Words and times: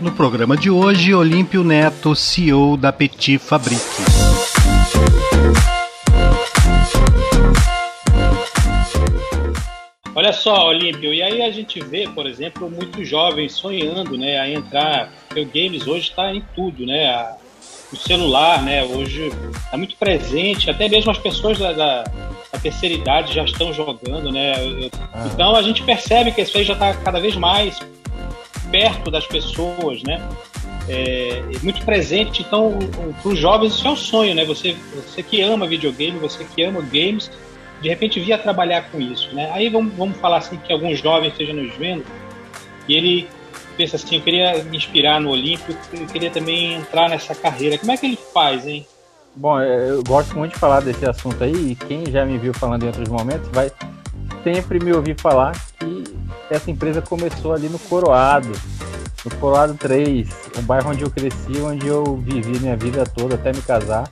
No 0.00 0.10
programa 0.12 0.56
de 0.56 0.70
hoje, 0.70 1.12
Olímpio 1.12 1.62
Neto, 1.62 2.16
CEO 2.16 2.74
da 2.74 2.90
Petit 2.90 3.36
Fabrique. 3.36 3.80
Olha 10.14 10.32
só, 10.32 10.68
Olímpio, 10.68 11.12
e 11.12 11.22
aí 11.22 11.42
a 11.42 11.50
gente 11.50 11.80
vê, 11.80 12.08
por 12.08 12.26
exemplo, 12.26 12.70
muitos 12.70 13.06
jovens 13.06 13.52
sonhando, 13.52 14.16
né, 14.16 14.38
a 14.38 14.48
entrar, 14.48 15.12
porque 15.28 15.42
o 15.42 15.46
games 15.46 15.86
hoje 15.86 16.08
está 16.08 16.34
em 16.34 16.42
tudo, 16.54 16.86
né, 16.86 17.34
o 17.92 17.96
celular, 17.96 18.62
né, 18.62 18.82
hoje 18.82 19.30
está 19.54 19.76
muito 19.76 19.96
presente, 19.96 20.70
até 20.70 20.88
mesmo 20.88 21.10
as 21.10 21.18
pessoas 21.18 21.58
da, 21.58 21.72
da, 21.72 22.04
da 22.04 22.58
terceira 22.58 22.94
idade 22.94 23.34
já 23.34 23.44
estão 23.44 23.72
jogando, 23.72 24.32
né, 24.32 24.54
eu, 24.64 24.90
então 25.26 25.54
a 25.54 25.62
gente 25.62 25.82
percebe 25.82 26.32
que 26.32 26.40
isso 26.40 26.56
aí 26.56 26.64
já 26.64 26.72
está 26.72 26.94
cada 26.94 27.20
vez 27.20 27.36
mais 27.36 27.78
perto 28.70 29.10
das 29.10 29.26
pessoas, 29.26 30.02
né, 30.02 30.22
é, 30.88 31.42
muito 31.62 31.84
presente, 31.84 32.42
então 32.42 32.78
para 33.22 33.30
os 33.30 33.38
jovens 33.38 33.74
isso 33.74 33.86
é 33.86 33.90
um 33.90 33.96
sonho, 33.96 34.34
né, 34.34 34.44
você, 34.44 34.76
você 34.94 35.22
que 35.22 35.40
ama 35.40 35.66
videogame, 35.66 36.18
você 36.18 36.44
que 36.44 36.62
ama 36.62 36.80
games, 36.80 37.30
de 37.80 37.88
repente 37.88 38.20
via 38.20 38.36
trabalhar 38.36 38.90
com 38.90 39.00
isso, 39.00 39.34
né? 39.34 39.50
Aí 39.52 39.68
vamos, 39.68 39.94
vamos 39.94 40.16
falar 40.18 40.38
assim 40.38 40.56
que 40.58 40.72
alguns 40.72 40.98
jovens 40.98 41.32
estejam 41.32 41.54
nos 41.54 41.74
vendo 41.76 42.04
e 42.86 42.94
ele 42.94 43.28
pensa 43.76 43.96
assim, 43.96 44.16
eu 44.16 44.22
queria 44.22 44.62
me 44.64 44.76
inspirar 44.76 45.20
no 45.20 45.30
Olímpico, 45.30 45.72
eu 45.92 46.06
queria 46.06 46.30
também 46.30 46.74
entrar 46.74 47.08
nessa 47.08 47.34
carreira. 47.34 47.78
Como 47.78 47.90
é 47.90 47.96
que 47.96 48.04
ele 48.04 48.18
faz, 48.34 48.66
hein? 48.66 48.86
Bom, 49.34 49.58
é, 49.58 49.90
eu 49.90 50.02
gosto 50.02 50.36
muito 50.36 50.52
de 50.52 50.58
falar 50.58 50.80
desse 50.80 51.08
assunto 51.08 51.42
aí 51.42 51.70
e 51.70 51.74
quem 51.74 52.04
já 52.10 52.26
me 52.26 52.36
viu 52.36 52.52
falando 52.52 52.82
em 52.82 52.86
outros 52.86 53.08
momentos 53.08 53.48
vai 53.52 53.70
sempre 54.42 54.78
me 54.82 54.92
ouvir 54.92 55.18
falar 55.18 55.52
que 55.78 55.99
essa 56.50 56.70
empresa 56.70 57.00
começou 57.00 57.52
ali 57.52 57.68
no 57.68 57.78
Coroado, 57.78 58.50
no 59.24 59.36
Coroado 59.36 59.74
3, 59.74 60.28
um 60.58 60.62
bairro 60.62 60.90
onde 60.90 61.02
eu 61.02 61.10
cresci, 61.10 61.60
onde 61.62 61.86
eu 61.86 62.16
vivi 62.16 62.58
minha 62.58 62.76
vida 62.76 63.04
toda 63.04 63.36
até 63.36 63.52
me 63.52 63.62
casar. 63.62 64.10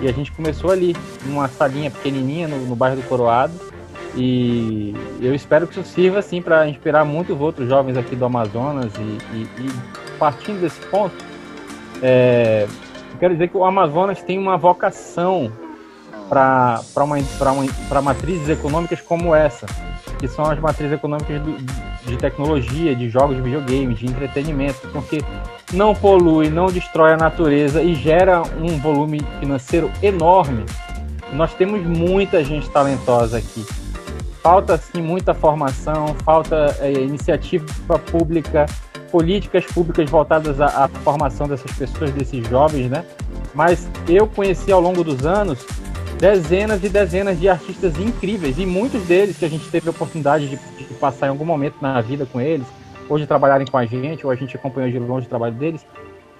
E 0.00 0.08
a 0.08 0.12
gente 0.12 0.30
começou 0.32 0.70
ali, 0.70 0.94
numa 1.24 1.48
salinha 1.48 1.90
pequenininha 1.90 2.46
no, 2.46 2.58
no 2.66 2.76
bairro 2.76 2.96
do 2.96 3.02
Coroado. 3.08 3.54
E 4.16 4.94
eu 5.20 5.34
espero 5.34 5.66
que 5.66 5.80
isso 5.80 5.88
sirva 5.88 6.18
assim 6.18 6.42
para 6.42 6.68
inspirar 6.68 7.04
muitos 7.04 7.40
outros 7.40 7.68
jovens 7.68 7.96
aqui 7.96 8.14
do 8.14 8.24
Amazonas. 8.24 8.92
E, 8.96 9.36
e, 9.36 9.42
e 9.42 10.18
partindo 10.18 10.60
desse 10.60 10.80
ponto, 10.86 11.14
é, 12.02 12.66
eu 13.12 13.18
quero 13.18 13.34
dizer 13.34 13.48
que 13.48 13.56
o 13.56 13.64
Amazonas 13.64 14.22
tem 14.22 14.38
uma 14.38 14.56
vocação 14.56 15.50
para 16.34 17.04
uma, 17.04 17.16
uma, 17.16 18.02
matrizes 18.02 18.48
econômicas 18.48 19.00
como 19.00 19.34
essa, 19.34 19.66
que 20.18 20.26
são 20.26 20.44
as 20.44 20.58
matrizes 20.58 20.94
econômicas 20.94 21.40
do, 21.40 21.56
de 22.04 22.16
tecnologia, 22.16 22.94
de 22.94 23.08
jogos 23.08 23.36
de 23.36 23.42
videogame, 23.42 23.94
de 23.94 24.06
entretenimento, 24.06 24.88
porque 24.92 25.22
não 25.72 25.94
polui, 25.94 26.50
não 26.50 26.66
destrói 26.66 27.12
a 27.12 27.16
natureza 27.16 27.82
e 27.82 27.94
gera 27.94 28.42
um 28.60 28.78
volume 28.78 29.20
financeiro 29.38 29.90
enorme. 30.02 30.64
Nós 31.32 31.54
temos 31.54 31.84
muita 31.86 32.44
gente 32.44 32.68
talentosa 32.70 33.38
aqui. 33.38 33.64
Falta 34.42 34.76
sim 34.76 35.00
muita 35.00 35.32
formação, 35.32 36.14
falta 36.24 36.76
é, 36.80 36.92
iniciativa 36.92 37.98
pública, 38.10 38.66
políticas 39.10 39.64
públicas 39.64 40.10
voltadas 40.10 40.60
à, 40.60 40.84
à 40.84 40.88
formação 40.88 41.48
dessas 41.48 41.70
pessoas, 41.72 42.10
desses 42.10 42.46
jovens, 42.48 42.90
né? 42.90 43.04
Mas 43.54 43.88
eu 44.08 44.26
conheci 44.26 44.70
ao 44.70 44.80
longo 44.80 45.02
dos 45.02 45.24
anos 45.24 45.64
dezenas 46.18 46.82
e 46.82 46.88
dezenas 46.88 47.38
de 47.38 47.48
artistas 47.48 47.98
incríveis 47.98 48.58
e 48.58 48.66
muitos 48.66 49.02
deles 49.02 49.36
que 49.36 49.44
a 49.44 49.48
gente 49.48 49.68
teve 49.70 49.88
a 49.88 49.90
oportunidade 49.90 50.48
de, 50.48 50.56
de 50.56 50.94
passar 50.94 51.26
em 51.26 51.30
algum 51.30 51.44
momento 51.44 51.76
na 51.80 52.00
vida 52.00 52.26
com 52.26 52.40
eles, 52.40 52.66
de 53.16 53.26
trabalharem 53.26 53.66
com 53.66 53.76
a 53.76 53.84
gente, 53.84 54.24
ou 54.24 54.32
a 54.32 54.34
gente 54.34 54.56
acompanhou 54.56 54.90
de 54.90 54.98
longe 54.98 55.26
o 55.26 55.28
trabalho 55.28 55.54
deles, 55.54 55.86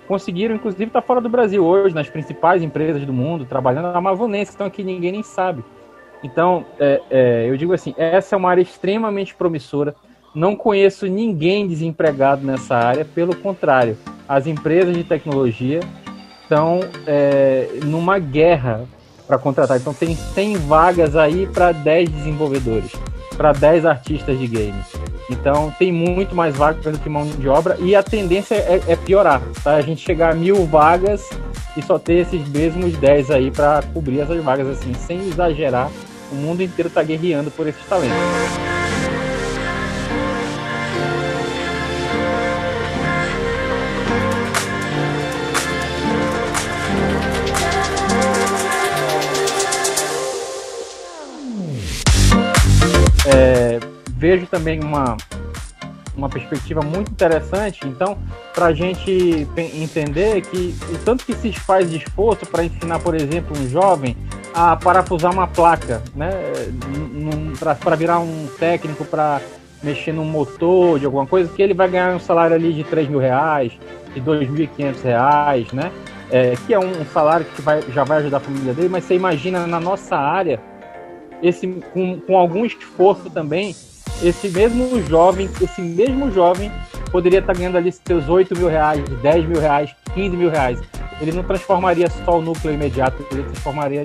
conseguiram, 0.09 0.55
inclusive, 0.55 0.85
estar 0.85 1.03
fora 1.03 1.21
do 1.21 1.29
Brasil 1.29 1.65
hoje, 1.65 1.95
nas 1.95 2.09
principais 2.09 2.63
empresas 2.63 3.05
do 3.05 3.13
mundo, 3.13 3.45
trabalhando 3.45 3.93
na 3.93 3.99
Amazonense, 3.99 4.47
que 4.47 4.55
estão 4.55 4.67
aqui 4.67 4.83
ninguém 4.83 5.13
nem 5.13 5.23
sabe. 5.23 5.65
Então, 6.23 6.65
é, 6.79 7.01
é, 7.11 7.47
eu 7.49 7.57
digo 7.57 7.73
assim, 7.73 7.95
essa 7.97 8.35
é 8.35 8.37
uma 8.37 8.51
área 8.51 8.63
extremamente 8.63 9.35
promissora. 9.35 9.95
Não 10.35 10.57
conheço 10.57 11.07
ninguém 11.07 11.67
desempregado 11.67 12.45
nessa 12.45 12.75
área, 12.77 13.05
pelo 13.05 13.37
contrário, 13.37 13.97
as 14.29 14.47
empresas 14.47 14.97
de 14.97 15.05
tecnologia 15.05 15.81
estão 16.43 16.81
é, 17.07 17.69
numa 17.85 18.19
guerra 18.19 18.85
para 19.27 19.39
contratar. 19.39 19.77
Então, 19.77 19.95
tem 19.95 20.17
100 20.17 20.57
vagas 20.59 21.17
aí 21.17 21.47
para 21.47 21.73
10 21.73 22.09
desenvolvedores, 22.09 22.93
para 23.37 23.53
10 23.53 23.87
artistas 23.87 24.39
de 24.39 24.47
games. 24.47 24.87
Então 25.31 25.75
tem 25.79 25.91
muito 25.91 26.35
mais 26.35 26.55
vagas 26.55 26.85
do 26.85 26.99
que 26.99 27.09
mão 27.09 27.27
de 27.27 27.49
obra 27.49 27.77
e 27.81 27.97
a 27.97 28.03
tendência 28.03 28.55
é, 28.57 28.83
é 28.87 28.97
piorar, 28.97 29.41
tá? 29.63 29.75
A 29.75 29.81
gente 29.81 30.05
chegar 30.05 30.33
a 30.33 30.35
mil 30.35 30.67
vagas 30.67 31.29
e 31.77 31.83
só 31.83 31.99
ter 31.99 32.15
esses 32.15 32.47
mesmos 32.49 32.97
10 32.97 33.31
aí 33.31 33.51
para 33.51 33.83
cobrir 33.93 34.21
essas 34.21 34.43
vagas, 34.43 34.69
assim, 34.69 34.93
sem 34.95 35.29
exagerar. 35.29 35.91
O 36.31 36.35
mundo 36.35 36.63
inteiro 36.63 36.89
está 36.89 37.03
guerreando 37.03 37.51
por 37.51 37.67
esses 37.67 37.85
talentos. 37.87 38.74
Vejo 54.25 54.47
também 54.47 54.81
uma, 54.83 55.19
uma 56.17 56.31
perspectiva 56.31 56.81
muito 56.81 57.11
interessante. 57.13 57.87
Então, 57.87 58.17
para 58.55 58.67
a 58.67 58.73
gente 58.73 59.47
entender 59.59 60.41
que 60.41 60.75
o 60.91 60.97
tanto 61.05 61.27
que 61.27 61.35
se 61.35 61.53
faz 61.53 61.91
de 61.91 61.99
esforço 61.99 62.47
para 62.47 62.65
ensinar, 62.65 63.01
por 63.01 63.15
exemplo, 63.15 63.55
um 63.55 63.69
jovem 63.69 64.17
a 64.55 64.77
parafusar 64.77 65.31
uma 65.31 65.47
placa, 65.47 66.03
né, 66.17 66.31
para 67.85 67.97
virar 67.97 68.19
um 68.19 68.49
técnico 68.59 69.05
para 69.05 69.43
mexer 69.83 70.13
num 70.13 70.25
motor 70.25 70.99
de 70.99 71.05
alguma 71.05 71.27
coisa, 71.27 71.53
que 71.55 71.61
ele 71.61 71.75
vai 71.75 71.91
ganhar 71.91 72.17
um 72.17 72.19
salário 72.19 72.57
ali 72.57 72.73
de 72.73 72.83
3 72.83 73.07
mil 73.11 73.19
reais, 73.19 73.73
de 74.15 74.23
2.500 74.23 75.03
reais, 75.03 75.71
né? 75.73 75.93
É, 76.31 76.55
que 76.67 76.73
é 76.73 76.79
um 76.79 77.05
salário 77.13 77.45
que 77.45 77.61
vai, 77.61 77.83
já 77.93 78.05
vai 78.05 78.19
ajudar 78.21 78.39
a 78.39 78.41
família 78.41 78.73
dele, 78.73 78.89
mas 78.89 79.05
você 79.05 79.15
imagina 79.15 79.67
na 79.67 79.79
nossa 79.79 80.17
área, 80.17 80.59
esse 81.43 81.67
com, 81.93 82.19
com 82.21 82.39
algum 82.39 82.65
esforço 82.65 83.29
também, 83.29 83.77
esse 84.23 84.49
mesmo 84.49 85.03
jovem, 85.03 85.49
esse 85.61 85.81
mesmo 85.81 86.31
jovem 86.31 86.71
poderia 87.11 87.41
estar 87.41 87.55
ganhando 87.55 87.77
ali 87.77 87.93
seus 87.93 88.29
8 88.29 88.57
mil 88.57 88.69
reais, 88.69 89.03
10 89.23 89.47
mil 89.47 89.61
reais, 89.61 89.95
15 90.15 90.37
mil 90.37 90.51
reais. 90.51 90.81
Ele 91.21 91.33
não 91.33 91.43
transformaria 91.43 92.09
só 92.25 92.39
o 92.39 92.43
núcleo 92.43 92.75
imediato, 92.75 93.25
ele 93.31 93.45
transformaria 93.45 94.05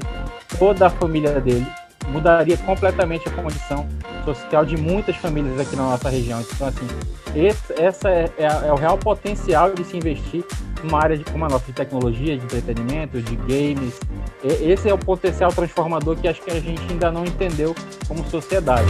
toda 0.57 0.87
a 0.87 0.89
família 0.89 1.39
dele, 1.39 1.65
mudaria 2.09 2.57
completamente 2.57 3.27
a 3.27 3.31
condição 3.31 3.87
social 4.25 4.65
de 4.65 4.77
muitas 4.77 5.15
famílias 5.15 5.59
aqui 5.59 5.75
na 5.75 5.83
nossa 5.83 6.09
região. 6.09 6.41
Então, 6.41 6.67
assim, 6.67 6.87
esse, 7.35 7.73
essa 7.81 8.09
é, 8.09 8.29
é, 8.37 8.45
é 8.45 8.73
o 8.73 8.75
real 8.75 8.97
potencial 8.97 9.73
de 9.73 9.83
se 9.83 9.97
investir 9.97 10.43
numa 10.83 11.01
área 11.01 11.17
de, 11.17 11.23
como 11.25 11.45
a 11.45 11.49
nossa, 11.49 11.65
de 11.65 11.73
tecnologia, 11.73 12.37
de 12.37 12.43
entretenimento, 12.43 13.21
de 13.21 13.35
games. 13.35 13.99
E, 14.43 14.71
esse 14.71 14.89
é 14.89 14.93
o 14.93 14.97
potencial 14.97 15.51
transformador 15.51 16.15
que 16.17 16.27
acho 16.27 16.41
que 16.41 16.51
a 16.51 16.59
gente 16.59 16.81
ainda 16.89 17.11
não 17.11 17.25
entendeu 17.25 17.75
como 18.07 18.23
sociedade. 18.29 18.87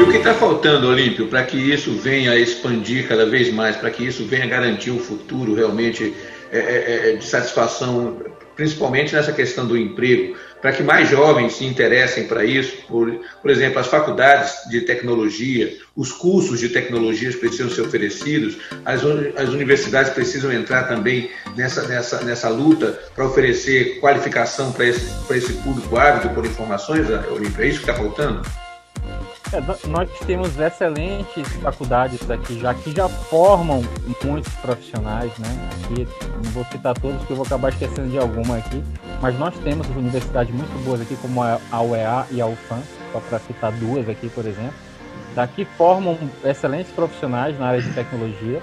E 0.00 0.02
o 0.02 0.10
que 0.10 0.16
está 0.16 0.32
faltando, 0.32 0.88
Olímpio, 0.88 1.26
para 1.26 1.42
que 1.42 1.58
isso 1.58 1.92
venha 1.92 2.30
a 2.30 2.36
expandir 2.38 3.06
cada 3.06 3.26
vez 3.26 3.52
mais, 3.52 3.76
para 3.76 3.90
que 3.90 4.02
isso 4.02 4.24
venha 4.24 4.44
a 4.44 4.48
garantir 4.48 4.90
um 4.90 4.98
futuro 4.98 5.54
realmente 5.54 6.14
é, 6.50 6.58
é, 6.58 7.10
é, 7.10 7.16
de 7.16 7.24
satisfação, 7.24 8.16
principalmente 8.56 9.14
nessa 9.14 9.30
questão 9.30 9.66
do 9.66 9.76
emprego, 9.76 10.38
para 10.62 10.72
que 10.72 10.82
mais 10.82 11.10
jovens 11.10 11.52
se 11.52 11.66
interessem 11.66 12.26
para 12.26 12.46
isso, 12.46 12.78
por, 12.88 13.12
por 13.42 13.50
exemplo, 13.50 13.78
as 13.78 13.88
faculdades 13.88 14.70
de 14.70 14.80
tecnologia, 14.80 15.76
os 15.94 16.10
cursos 16.10 16.58
de 16.58 16.70
tecnologias 16.70 17.36
precisam 17.36 17.68
ser 17.68 17.82
oferecidos, 17.82 18.56
as, 18.86 19.02
as 19.36 19.50
universidades 19.50 20.14
precisam 20.14 20.50
entrar 20.50 20.84
também 20.84 21.28
nessa, 21.54 21.86
nessa, 21.86 22.24
nessa 22.24 22.48
luta 22.48 22.98
para 23.14 23.26
oferecer 23.26 24.00
qualificação 24.00 24.72
para 24.72 24.86
esse, 24.86 25.10
esse 25.30 25.52
público 25.62 25.98
ávido 25.98 26.34
por 26.34 26.46
informações, 26.46 27.06
Olímpio, 27.30 27.62
é 27.62 27.68
isso 27.68 27.80
que 27.80 27.90
está 27.90 28.02
faltando? 28.02 28.40
É, 29.52 29.88
nós 29.88 30.08
temos 30.26 30.56
excelentes 30.60 31.48
faculdades 31.54 32.30
aqui 32.30 32.60
já 32.60 32.72
que 32.72 32.94
já 32.94 33.08
formam 33.08 33.82
muitos 34.24 34.52
profissionais, 34.54 35.36
né? 35.38 35.48
Aqui 35.72 36.06
não 36.44 36.52
vou 36.52 36.64
citar 36.66 36.94
todos 36.94 37.18
porque 37.18 37.32
eu 37.32 37.36
vou 37.36 37.44
acabar 37.44 37.70
esquecendo 37.70 38.08
de 38.08 38.18
alguma 38.18 38.58
aqui, 38.58 38.82
mas 39.20 39.36
nós 39.36 39.52
temos 39.58 39.88
universidades 39.88 40.54
muito 40.54 40.84
boas 40.84 41.00
aqui 41.00 41.16
como 41.16 41.42
a 41.42 41.82
UEA 41.82 42.26
e 42.30 42.40
a 42.40 42.46
UFAM, 42.46 42.80
só 43.12 43.18
para 43.18 43.40
citar 43.40 43.72
duas 43.72 44.08
aqui, 44.08 44.28
por 44.28 44.46
exemplo, 44.46 44.74
daqui 45.34 45.64
formam 45.76 46.16
excelentes 46.44 46.92
profissionais 46.92 47.58
na 47.58 47.66
área 47.66 47.82
de 47.82 47.92
tecnologia. 47.92 48.62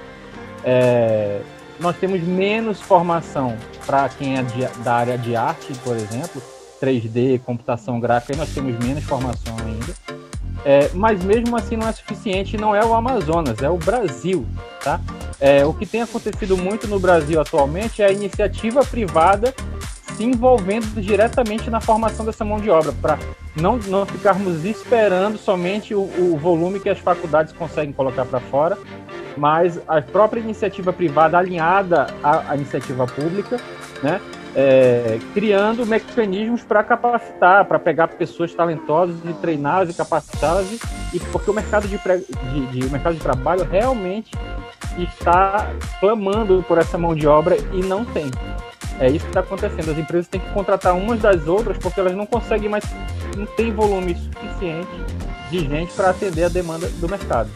É, 0.63 1.41
nós 1.81 1.97
temos 1.97 2.21
menos 2.21 2.79
formação 2.79 3.57
para 3.85 4.07
quem 4.07 4.37
é 4.37 4.41
de, 4.41 4.65
da 4.83 4.93
área 4.95 5.17
de 5.17 5.35
arte, 5.35 5.73
por 5.83 5.97
exemplo, 5.97 6.41
3D, 6.81 7.41
computação 7.41 7.99
gráfica, 7.99 8.33
aí 8.33 8.39
nós 8.39 8.53
temos 8.53 8.77
menos 8.79 9.03
formação 9.03 9.53
ainda 9.65 10.06
É, 10.69 10.89
mas 10.93 11.23
mesmo 11.23 11.55
assim 11.55 11.77
não 11.77 11.87
é 11.87 11.93
suficiente, 11.93 12.57
não 12.57 12.75
é 12.75 12.83
o 12.83 12.93
Amazonas, 12.93 13.61
é 13.61 13.69
o 13.69 13.77
Brasil, 13.77 14.45
tá? 14.83 14.99
É, 15.39 15.65
o 15.65 15.73
que 15.73 15.85
tem 15.85 16.01
acontecido 16.01 16.57
muito 16.57 16.89
no 16.89 16.99
Brasil 16.99 17.39
atualmente 17.39 18.01
é 18.01 18.07
a 18.07 18.11
iniciativa 18.11 18.83
privada 18.83 19.55
se 20.17 20.25
envolvendo 20.25 21.01
diretamente 21.01 21.69
na 21.69 21.79
formação 21.79 22.25
dessa 22.25 22.43
mão 22.43 22.59
de 22.59 22.69
obra, 22.69 22.91
para 23.01 23.17
não, 23.55 23.77
não 23.77 24.05
ficarmos 24.05 24.65
esperando 24.65 25.37
somente 25.37 25.95
o, 25.95 26.01
o 26.01 26.37
volume 26.37 26.81
que 26.81 26.89
as 26.89 26.99
faculdades 26.99 27.53
conseguem 27.53 27.93
colocar 27.93 28.25
para 28.25 28.41
fora, 28.41 28.77
mas 29.37 29.79
a 29.87 30.01
própria 30.01 30.41
iniciativa 30.41 30.91
privada 30.91 31.37
alinhada 31.37 32.07
à, 32.21 32.51
à 32.51 32.55
iniciativa 32.57 33.07
pública, 33.07 33.57
né, 34.03 34.19
é, 34.59 35.19
criando 35.35 35.85
mecanismos 35.85 36.63
para 36.63 36.83
capacitar, 36.83 37.63
para 37.65 37.77
pegar 37.77 38.07
pessoas 38.07 38.51
talentosas 38.55 39.15
e 39.23 39.33
treiná-las 39.33 39.91
e 39.91 39.93
capacitá-las, 39.93 40.65
e, 41.13 41.19
porque 41.31 41.51
o 41.51 41.53
mercado 41.53 41.87
de, 41.87 41.95
de, 41.99 42.65
de, 42.71 42.87
o 42.87 42.89
mercado 42.89 43.13
de 43.13 43.19
trabalho 43.21 43.63
realmente 43.63 44.31
está 44.97 45.71
clamando 45.99 46.65
por 46.67 46.79
essa 46.79 46.97
mão 46.97 47.13
de 47.13 47.27
obra 47.27 47.55
e 47.71 47.83
não 47.83 48.03
tem. 48.03 48.31
É 48.99 49.07
isso 49.07 49.25
que 49.25 49.29
está 49.29 49.41
acontecendo. 49.41 49.91
As 49.91 49.97
empresas 49.99 50.27
têm 50.27 50.41
que 50.41 50.49
contratar 50.49 50.95
umas 50.95 51.19
das 51.21 51.47
outras 51.47 51.77
porque 51.77 51.99
elas 51.99 52.15
não 52.15 52.25
conseguem 52.25 52.67
mais, 52.67 52.83
não 53.37 53.45
tem 53.45 53.71
volume 53.71 54.15
suficiente 54.15 54.89
de 55.51 55.59
gente 55.59 55.93
para 55.93 56.09
atender 56.09 56.45
a 56.45 56.49
demanda 56.49 56.87
do 56.89 57.07
mercado. 57.07 57.51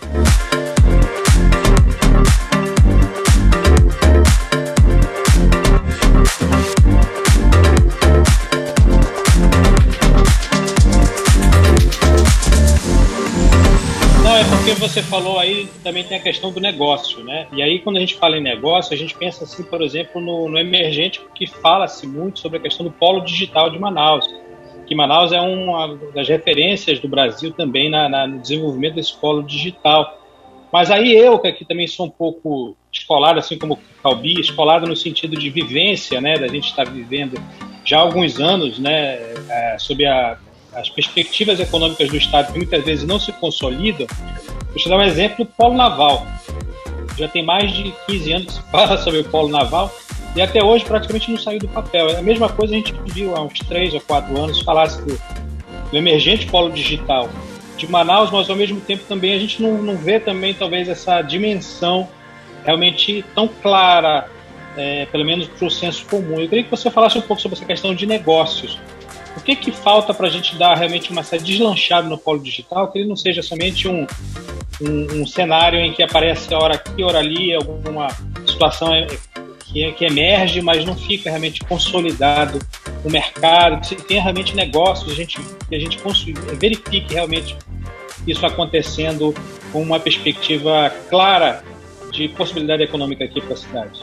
Você 14.91 15.01
falou 15.01 15.39
aí 15.39 15.69
também 15.81 16.03
tem 16.03 16.17
a 16.17 16.21
questão 16.21 16.51
do 16.51 16.59
negócio, 16.59 17.23
né? 17.23 17.47
E 17.53 17.61
aí, 17.61 17.79
quando 17.79 17.95
a 17.95 17.99
gente 18.01 18.15
fala 18.15 18.37
em 18.37 18.41
negócio, 18.41 18.93
a 18.93 18.97
gente 18.97 19.15
pensa 19.15 19.45
assim, 19.45 19.63
por 19.63 19.81
exemplo, 19.81 20.19
no, 20.19 20.49
no 20.49 20.59
emergente, 20.59 21.21
que 21.33 21.47
fala-se 21.47 22.05
muito 22.05 22.39
sobre 22.39 22.57
a 22.57 22.61
questão 22.61 22.85
do 22.85 22.91
polo 22.91 23.21
digital 23.21 23.69
de 23.69 23.79
Manaus. 23.79 24.25
Que 24.85 24.93
Manaus 24.93 25.31
é 25.31 25.39
uma 25.39 25.97
das 26.13 26.27
referências 26.27 26.99
do 26.99 27.07
Brasil 27.07 27.51
também 27.53 27.89
na, 27.89 28.09
na, 28.09 28.27
no 28.27 28.39
desenvolvimento 28.39 28.95
desse 28.95 29.15
polo 29.15 29.41
digital. 29.43 30.19
Mas 30.73 30.91
aí 30.91 31.15
eu, 31.15 31.39
que 31.39 31.47
aqui 31.47 31.63
também 31.63 31.87
sou 31.87 32.07
um 32.07 32.09
pouco 32.09 32.75
escolado, 32.91 33.39
assim 33.39 33.57
como 33.57 33.75
o 33.75 33.79
Calbi, 34.03 34.41
escolado 34.41 34.85
no 34.87 34.95
sentido 34.95 35.37
de 35.37 35.49
vivência, 35.49 36.19
né? 36.19 36.37
Da 36.37 36.49
gente 36.49 36.65
estar 36.65 36.83
vivendo 36.83 37.41
já 37.85 37.99
há 37.99 38.01
alguns 38.01 38.41
anos, 38.41 38.77
né? 38.77 39.19
É, 39.49 39.77
sob 39.79 40.05
a 40.05 40.37
as 40.73 40.89
perspectivas 40.89 41.59
econômicas 41.59 42.09
do 42.09 42.17
Estado 42.17 42.53
que 42.53 42.57
muitas 42.57 42.83
vezes 42.83 43.05
não 43.05 43.19
se 43.19 43.31
consolidam, 43.33 44.07
vou 44.71 44.77
te 44.77 44.89
dar 44.89 44.97
um 44.97 45.03
exemplo 45.03 45.45
do 45.45 45.51
polo 45.51 45.75
naval. 45.75 46.25
Já 47.17 47.27
tem 47.27 47.45
mais 47.45 47.71
de 47.71 47.93
15 48.07 48.33
anos 48.33 48.45
que 48.47 48.53
se 48.53 48.71
fala 48.71 48.97
sobre 48.97 49.19
o 49.19 49.23
polo 49.25 49.49
naval 49.49 49.91
e 50.35 50.41
até 50.41 50.63
hoje 50.63 50.85
praticamente 50.85 51.29
não 51.29 51.37
saiu 51.37 51.59
do 51.59 51.67
papel. 51.67 52.09
É 52.09 52.17
a 52.17 52.21
mesma 52.21 52.49
coisa 52.49 52.73
a 52.73 52.77
gente 52.77 52.93
viu 53.07 53.35
há 53.35 53.41
uns 53.41 53.59
3 53.59 53.93
ou 53.93 54.01
4 54.01 54.43
anos 54.43 54.61
falasse 54.61 55.01
do 55.01 55.97
emergente 55.97 56.47
polo 56.47 56.71
digital 56.71 57.29
de 57.77 57.89
Manaus, 57.89 58.31
mas 58.31 58.49
ao 58.49 58.55
mesmo 58.55 58.79
tempo 58.79 59.03
também 59.07 59.33
a 59.33 59.39
gente 59.39 59.61
não, 59.61 59.81
não 59.81 59.97
vê 59.97 60.19
também 60.19 60.53
talvez 60.53 60.87
essa 60.87 61.21
dimensão 61.21 62.07
realmente 62.63 63.25
tão 63.35 63.47
clara, 63.47 64.29
é, 64.77 65.05
pelo 65.07 65.25
menos 65.25 65.47
para 65.47 65.67
o 65.67 65.71
senso 65.71 66.05
comum. 66.05 66.39
Eu 66.39 66.47
queria 66.47 66.63
que 66.63 66.71
você 66.71 66.89
falasse 66.89 67.17
um 67.17 67.21
pouco 67.21 67.41
sobre 67.41 67.57
essa 67.57 67.65
questão 67.65 67.93
de 67.93 68.05
negócios. 68.05 68.79
O 69.35 69.41
que, 69.41 69.55
que 69.55 69.71
falta 69.71 70.13
para 70.13 70.27
a 70.27 70.29
gente 70.29 70.55
dar 70.55 70.75
realmente 70.75 71.11
uma 71.11 71.23
série 71.23 71.43
deslanchada 71.43 72.07
no 72.07 72.17
polo 72.17 72.39
digital, 72.39 72.91
que 72.91 72.99
ele 72.99 73.07
não 73.07 73.15
seja 73.15 73.41
somente 73.41 73.87
um, 73.87 74.05
um, 74.81 75.21
um 75.21 75.27
cenário 75.27 75.79
em 75.79 75.93
que 75.93 76.01
aparece 76.03 76.53
hora 76.53 76.75
aqui, 76.75 77.03
hora 77.03 77.19
ali, 77.19 77.53
alguma 77.53 78.07
situação 78.45 78.93
é, 78.93 79.07
que, 79.65 79.91
que 79.93 80.05
emerge, 80.05 80.61
mas 80.61 80.83
não 80.85 80.95
fica 80.95 81.29
realmente 81.29 81.63
consolidado 81.63 82.59
o 83.03 83.09
mercado, 83.09 83.79
que 83.81 83.87
se 83.87 83.95
tenha 83.95 84.21
realmente 84.21 84.55
negócios, 84.55 85.11
a 85.11 85.15
gente, 85.15 85.39
que 85.67 85.75
a 85.75 85.79
gente 85.79 85.99
verifique 86.59 87.13
realmente 87.13 87.55
isso 88.27 88.45
acontecendo 88.45 89.33
com 89.71 89.81
uma 89.81 89.99
perspectiva 89.99 90.91
clara 91.09 91.63
de 92.11 92.27
possibilidade 92.29 92.83
econômica 92.83 93.23
aqui 93.23 93.41
para 93.41 93.53
a 93.53 93.57
cidade. 93.57 94.01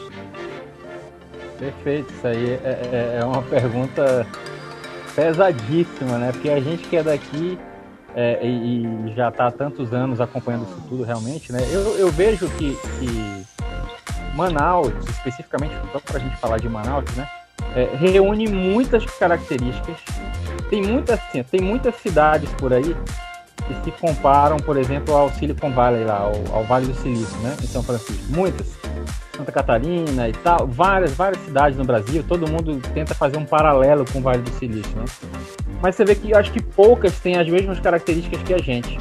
Perfeito, 1.59 2.11
isso 2.13 2.27
aí 2.27 2.51
é, 2.63 2.79
é, 2.91 3.19
é 3.21 3.25
uma 3.25 3.41
pergunta 3.43 4.25
pesadíssima, 5.15 6.17
né? 6.17 6.31
Porque 6.31 6.49
a 6.49 6.59
gente 6.59 6.87
que 6.87 6.95
é 6.97 7.03
daqui 7.03 7.57
é, 8.15 8.39
e, 8.45 8.85
e, 8.85 9.13
já 9.15 9.29
está 9.29 9.47
há 9.47 9.51
tantos 9.51 9.93
anos 9.93 10.19
acompanhando 10.19 10.63
isso 10.63 10.81
tudo 10.89 11.03
realmente, 11.03 11.51
né? 11.51 11.59
Eu, 11.71 11.97
eu 11.97 12.11
vejo 12.11 12.49
que, 12.51 12.77
que 12.99 13.45
Manaus, 14.35 14.93
especificamente 15.07 15.73
só 15.91 15.99
para 15.99 16.17
a 16.17 16.19
gente 16.19 16.35
falar 16.37 16.57
de 16.57 16.67
Manaus, 16.67 17.05
né? 17.15 17.27
É, 17.75 17.89
reúne 17.95 18.47
muitas 18.47 19.05
características. 19.05 19.97
Tem 20.69 20.81
muitas, 20.81 21.19
assim, 21.19 21.43
tem 21.43 21.61
muitas 21.61 21.95
cidades 21.95 22.49
por 22.53 22.73
aí 22.73 22.95
que 23.67 23.83
se 23.83 23.91
comparam, 23.99 24.57
por 24.57 24.77
exemplo, 24.77 25.15
ao 25.15 25.29
Silicon 25.31 25.71
Valley 25.71 26.03
lá, 26.03 26.17
ao, 26.17 26.33
ao 26.51 26.63
Vale 26.63 26.87
do 26.87 26.95
Silício, 26.95 27.37
né? 27.41 27.55
Em 27.61 27.67
São 27.67 27.83
Francisco. 27.83 28.23
Muitas. 28.29 28.78
Santa 29.39 29.51
Catarina 29.53 30.27
e 30.27 30.33
tal, 30.33 30.67
várias, 30.67 31.13
várias 31.13 31.41
cidades 31.43 31.77
no 31.77 31.85
Brasil, 31.85 32.23
todo 32.27 32.45
mundo 32.45 32.81
tenta 32.93 33.15
fazer 33.15 33.37
um 33.37 33.45
paralelo 33.45 34.03
com 34.11 34.19
o 34.19 34.21
Vale 34.21 34.41
do 34.41 34.49
Silício, 34.51 34.93
né? 34.97 35.05
Mas 35.81 35.95
você 35.95 36.03
vê 36.03 36.13
que 36.13 36.33
acho 36.33 36.51
que 36.51 36.61
poucas 36.61 37.17
têm 37.19 37.37
as 37.37 37.47
mesmas 37.47 37.79
características 37.79 38.43
que 38.43 38.53
a 38.53 38.57
gente. 38.57 38.99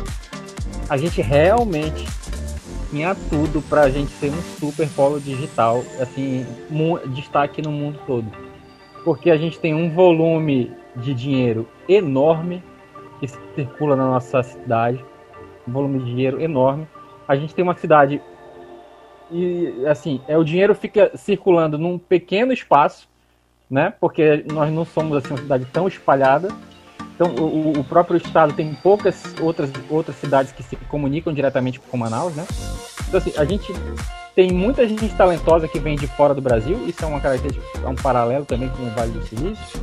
A 0.89 0.97
gente 0.97 1.21
realmente 1.21 2.07
tinha 2.89 3.17
tudo 3.29 3.61
para 3.63 3.83
a 3.83 3.91
gente 3.91 4.13
ser 4.13 4.31
um 4.31 4.41
super 4.61 4.89
polo 4.91 5.21
digital, 5.21 5.83
assim, 6.01 6.47
destaque 7.09 7.61
no 7.61 7.73
mundo 7.73 7.99
todo. 8.07 8.27
Porque 9.05 9.33
a 9.33 9.37
gente 9.37 9.59
tem 9.59 9.75
um 9.75 9.91
volume 9.91 10.73
de 10.95 11.15
dinheiro 11.15 11.69
enorme 11.89 12.63
que 13.19 13.27
circula 13.57 13.97
na 13.97 14.07
nossa 14.07 14.43
cidade, 14.45 15.05
um 15.67 15.73
volume 15.73 15.99
de 15.99 16.05
dinheiro 16.05 16.41
enorme. 16.41 16.87
A 17.27 17.35
gente 17.35 17.55
tem 17.55 17.63
uma 17.63 17.77
cidade 17.77 18.23
e 19.31 19.87
assim, 19.87 20.21
é 20.27 20.37
o 20.37 20.45
dinheiro 20.45 20.75
fica 20.75 21.11
circulando 21.15 21.79
num 21.79 21.99
pequeno 21.99 22.53
espaço, 22.53 23.09
né? 23.71 23.93
Porque 24.01 24.45
nós 24.53 24.73
não 24.73 24.85
somos 24.85 25.17
assim 25.17 25.31
uma 25.31 25.39
cidade 25.39 25.67
tão 25.73 25.87
espalhada. 25.87 26.49
Então, 27.15 27.35
o, 27.35 27.81
o 27.81 27.85
próprio 27.85 28.17
estado 28.17 28.53
tem 28.53 28.73
poucas 28.75 29.35
outras 29.41 29.71
outras 29.91 30.17
cidades 30.17 30.53
que 30.53 30.63
se 30.63 30.77
comunicam 30.77 31.33
diretamente 31.33 31.81
com 31.81 31.97
Manaus, 31.97 32.35
né? 32.35 32.47
Então, 33.09 33.19
assim, 33.19 33.33
a 33.37 33.45
gente 33.45 33.73
tem 34.35 34.53
muita 34.53 34.87
gente 34.87 35.09
talentosa 35.17 35.67
que 35.67 35.81
vem 35.81 35.97
de 35.97 36.07
fora 36.07 36.33
do 36.33 36.41
Brasil, 36.41 36.79
isso 36.87 37.05
é 37.05 37.07
uma 37.09 37.21
característica, 37.21 37.67
é 37.85 37.89
um 37.89 37.97
paralelo 37.97 38.45
também 38.45 38.69
com 38.69 38.85
o 38.85 38.91
Vale 38.91 39.11
do 39.11 39.23
Silício. 39.27 39.81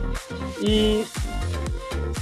E 0.62 1.06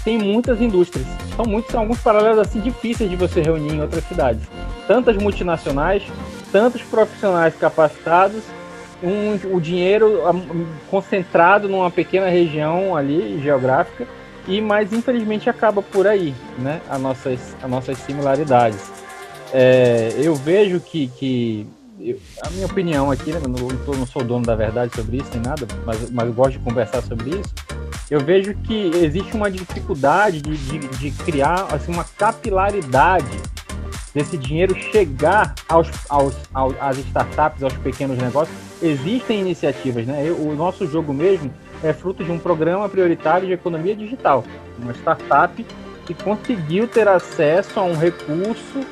tem 0.03 0.17
muitas 0.17 0.59
indústrias. 0.59 1.05
São 1.35 1.45
muitos, 1.45 1.71
são 1.71 1.81
alguns 1.81 1.99
paralelos 1.99 2.39
assim 2.39 2.59
difíceis 2.59 3.09
de 3.09 3.15
você 3.15 3.41
reunir 3.41 3.73
em 3.73 3.81
outras 3.81 4.03
cidades. 4.05 4.41
Tantas 4.87 5.15
multinacionais 5.17 6.03
tantos 6.53 6.83
profissionais 6.83 7.55
capacitados, 7.55 8.43
um, 9.01 9.55
o 9.55 9.59
dinheiro 9.59 10.21
concentrado 10.89 11.67
numa 11.67 11.89
pequena 11.89 12.29
região 12.29 12.95
ali 12.95 13.41
geográfica 13.41 14.07
e 14.47 14.61
mas 14.61 14.93
infelizmente 14.93 15.49
acaba 15.49 15.81
por 15.81 16.05
aí, 16.05 16.33
né? 16.59 16.79
As 16.87 17.01
nossas, 17.01 17.55
as 17.61 17.69
nossas 17.69 17.97
similaridades. 17.97 18.79
É, 19.51 20.13
eu 20.17 20.35
vejo 20.35 20.79
que, 20.79 21.07
que 21.07 21.67
eu, 21.99 22.19
a 22.45 22.49
minha 22.51 22.65
opinião 22.65 23.09
aqui, 23.09 23.31
né, 23.31 23.39
não, 23.47 23.67
tô, 23.79 23.93
não 23.93 24.05
sou 24.05 24.23
dono 24.23 24.45
da 24.45 24.55
verdade 24.55 24.95
sobre 24.95 25.17
isso 25.17 25.29
nem 25.33 25.41
nada, 25.41 25.67
mas, 25.85 26.09
mas 26.11 26.27
eu 26.27 26.33
gosto 26.33 26.53
de 26.53 26.59
conversar 26.59 27.01
sobre 27.01 27.31
isso. 27.31 27.53
Eu 28.11 28.19
vejo 28.19 28.53
que 28.55 28.91
existe 28.95 29.33
uma 29.33 29.49
dificuldade 29.49 30.41
de, 30.41 30.57
de, 30.57 30.79
de 30.79 31.11
criar 31.23 31.67
assim, 31.71 31.91
uma 31.91 32.03
capilaridade 32.03 33.41
desse 34.13 34.37
dinheiro 34.37 34.75
chegar 34.75 35.55
aos, 35.67 35.89
aos, 36.09 36.35
aos, 36.53 36.75
às 36.79 36.97
startups, 36.99 37.63
aos 37.63 37.73
pequenos 37.73 38.17
negócios, 38.17 38.55
existem 38.81 39.41
iniciativas, 39.41 40.05
né? 40.05 40.31
O 40.31 40.53
nosso 40.55 40.87
jogo 40.87 41.13
mesmo 41.13 41.51
é 41.83 41.91
fruto 41.91 42.23
de 42.23 42.31
um 42.31 42.39
programa 42.39 42.87
prioritário 42.87 43.47
de 43.47 43.53
economia 43.53 43.95
digital, 43.95 44.43
uma 44.79 44.93
startup 44.93 45.65
que 46.05 46.13
conseguiu 46.13 46.87
ter 46.87 47.07
acesso 47.07 47.79
a 47.79 47.83
um 47.83 47.95
recurso, 47.95 48.85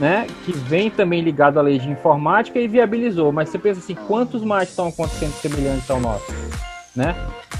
né, 0.00 0.26
que 0.44 0.52
vem 0.52 0.90
também 0.90 1.20
ligado 1.20 1.58
à 1.58 1.62
lei 1.62 1.78
de 1.78 1.88
informática 1.88 2.58
e 2.58 2.66
viabilizou. 2.66 3.30
Mas 3.32 3.48
você 3.48 3.58
pensa 3.58 3.80
assim, 3.80 3.94
quantos 3.94 4.42
mais 4.42 4.68
estão 4.68 4.88
acontecendo 4.88 5.32
semelhantes 5.32 5.90
ao 5.90 6.00
nosso, 6.00 6.32
né? 6.94 7.14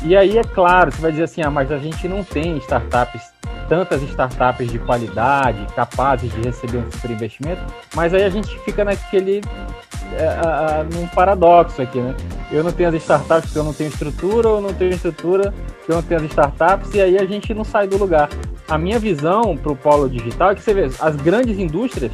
E 0.04 0.16
aí 0.16 0.38
é 0.38 0.42
claro, 0.42 0.90
você 0.90 1.00
vai 1.00 1.10
dizer 1.12 1.24
assim, 1.24 1.42
ah, 1.42 1.50
mas 1.50 1.70
a 1.70 1.78
gente 1.78 2.08
não 2.08 2.24
tem 2.24 2.56
startups 2.58 3.22
tantas 3.68 4.02
startups 4.02 4.70
de 4.70 4.78
qualidade, 4.78 5.66
capazes 5.74 6.32
de 6.32 6.40
receber 6.42 6.78
um 6.78 6.90
super 6.90 7.10
investimento, 7.10 7.60
mas 7.94 8.12
aí 8.14 8.24
a 8.24 8.30
gente 8.30 8.58
fica 8.60 8.84
naquele 8.84 9.40
é, 10.14 10.84
num 10.94 11.06
paradoxo 11.08 11.80
aqui, 11.80 11.98
né? 11.98 12.14
Eu 12.50 12.62
não 12.62 12.72
tenho 12.72 12.88
as 12.90 12.94
startups 12.96 13.46
porque 13.46 13.58
eu 13.58 13.64
não 13.64 13.72
tenho 13.72 13.88
estrutura, 13.88 14.48
ou 14.48 14.60
não 14.60 14.72
tenho 14.74 14.92
estrutura 14.92 15.52
porque 15.78 15.90
eu 15.90 15.96
não 15.96 16.02
tenho 16.02 16.20
as 16.20 16.26
startups, 16.26 16.94
e 16.94 17.00
aí 17.00 17.18
a 17.18 17.24
gente 17.24 17.54
não 17.54 17.64
sai 17.64 17.86
do 17.86 17.96
lugar. 17.96 18.28
a 18.68 18.78
minha 18.78 18.98
visão 18.98 19.56
para 19.56 19.72
o 19.72 19.76
polo 19.76 20.08
digital 20.08 20.52
é 20.52 20.54
que 20.54 20.62
você 20.62 20.72
vê, 20.72 20.90
as 21.00 21.16
grandes 21.16 21.58
indústrias 21.58 22.12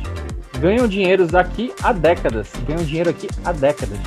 ganham 0.59 0.89
dinheiro 0.89 1.27
aqui 1.37 1.73
há 1.83 1.93
décadas, 1.93 2.49
ganham 2.67 2.85
dinheiro 2.85 3.11
aqui 3.11 3.29
há 3.45 3.53
décadas. 3.53 3.99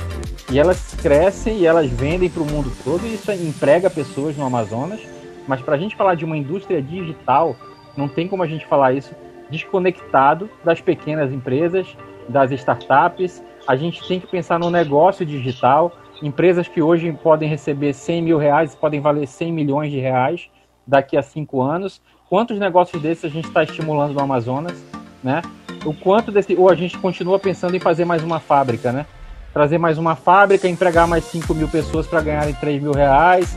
E 0.50 0.58
elas 0.58 0.94
crescem 1.00 1.58
e 1.58 1.66
elas 1.66 1.90
vendem 1.90 2.28
para 2.28 2.42
o 2.42 2.46
mundo 2.46 2.70
todo 2.84 3.06
e 3.06 3.14
isso 3.14 3.32
emprega 3.32 3.88
pessoas 3.88 4.36
no 4.36 4.44
Amazonas. 4.44 5.00
Mas 5.46 5.60
para 5.60 5.74
a 5.74 5.78
gente 5.78 5.96
falar 5.96 6.14
de 6.14 6.24
uma 6.24 6.36
indústria 6.36 6.80
digital, 6.82 7.56
não 7.96 8.08
tem 8.08 8.28
como 8.28 8.42
a 8.42 8.46
gente 8.46 8.66
falar 8.66 8.92
isso 8.92 9.14
desconectado 9.50 10.48
das 10.64 10.80
pequenas 10.80 11.32
empresas, 11.32 11.96
das 12.28 12.50
startups. 12.52 13.42
A 13.66 13.76
gente 13.76 14.06
tem 14.06 14.18
que 14.18 14.26
pensar 14.26 14.58
no 14.58 14.70
negócio 14.70 15.26
digital. 15.26 15.92
Empresas 16.22 16.66
que 16.66 16.80
hoje 16.80 17.12
podem 17.22 17.48
receber 17.48 17.92
100 17.92 18.22
mil 18.22 18.38
reais 18.38 18.74
podem 18.74 19.00
valer 19.00 19.26
100 19.26 19.52
milhões 19.52 19.90
de 19.90 19.98
reais 19.98 20.48
daqui 20.86 21.16
a 21.16 21.22
cinco 21.22 21.60
anos. 21.60 22.00
Quantos 22.28 22.58
negócios 22.58 23.00
desses 23.00 23.24
a 23.24 23.28
gente 23.28 23.46
está 23.46 23.62
estimulando 23.62 24.14
no 24.14 24.20
Amazonas, 24.20 24.82
né? 25.22 25.42
O 25.84 25.92
quanto 25.92 26.30
desse, 26.30 26.54
ou 26.54 26.70
a 26.70 26.74
gente 26.74 26.96
continua 26.98 27.38
pensando 27.38 27.76
em 27.76 27.80
fazer 27.80 28.04
mais 28.04 28.22
uma 28.22 28.40
fábrica, 28.40 28.92
né? 28.92 29.04
Trazer 29.52 29.78
mais 29.78 29.98
uma 29.98 30.16
fábrica, 30.16 30.66
empregar 30.66 31.06
mais 31.06 31.24
5 31.24 31.54
mil 31.54 31.68
pessoas 31.68 32.06
para 32.06 32.22
ganharem 32.22 32.54
3 32.54 32.82
mil 32.82 32.92
reais. 32.92 33.56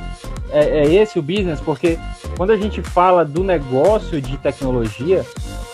É, 0.56 0.86
é, 0.86 0.94
esse 0.94 1.20
o 1.20 1.22
business, 1.22 1.60
porque 1.60 2.00
quando 2.38 2.52
a 2.52 2.56
gente 2.56 2.82
fala 2.82 3.26
do 3.26 3.44
negócio 3.44 4.22
de 4.22 4.38
tecnologia, 4.38 5.26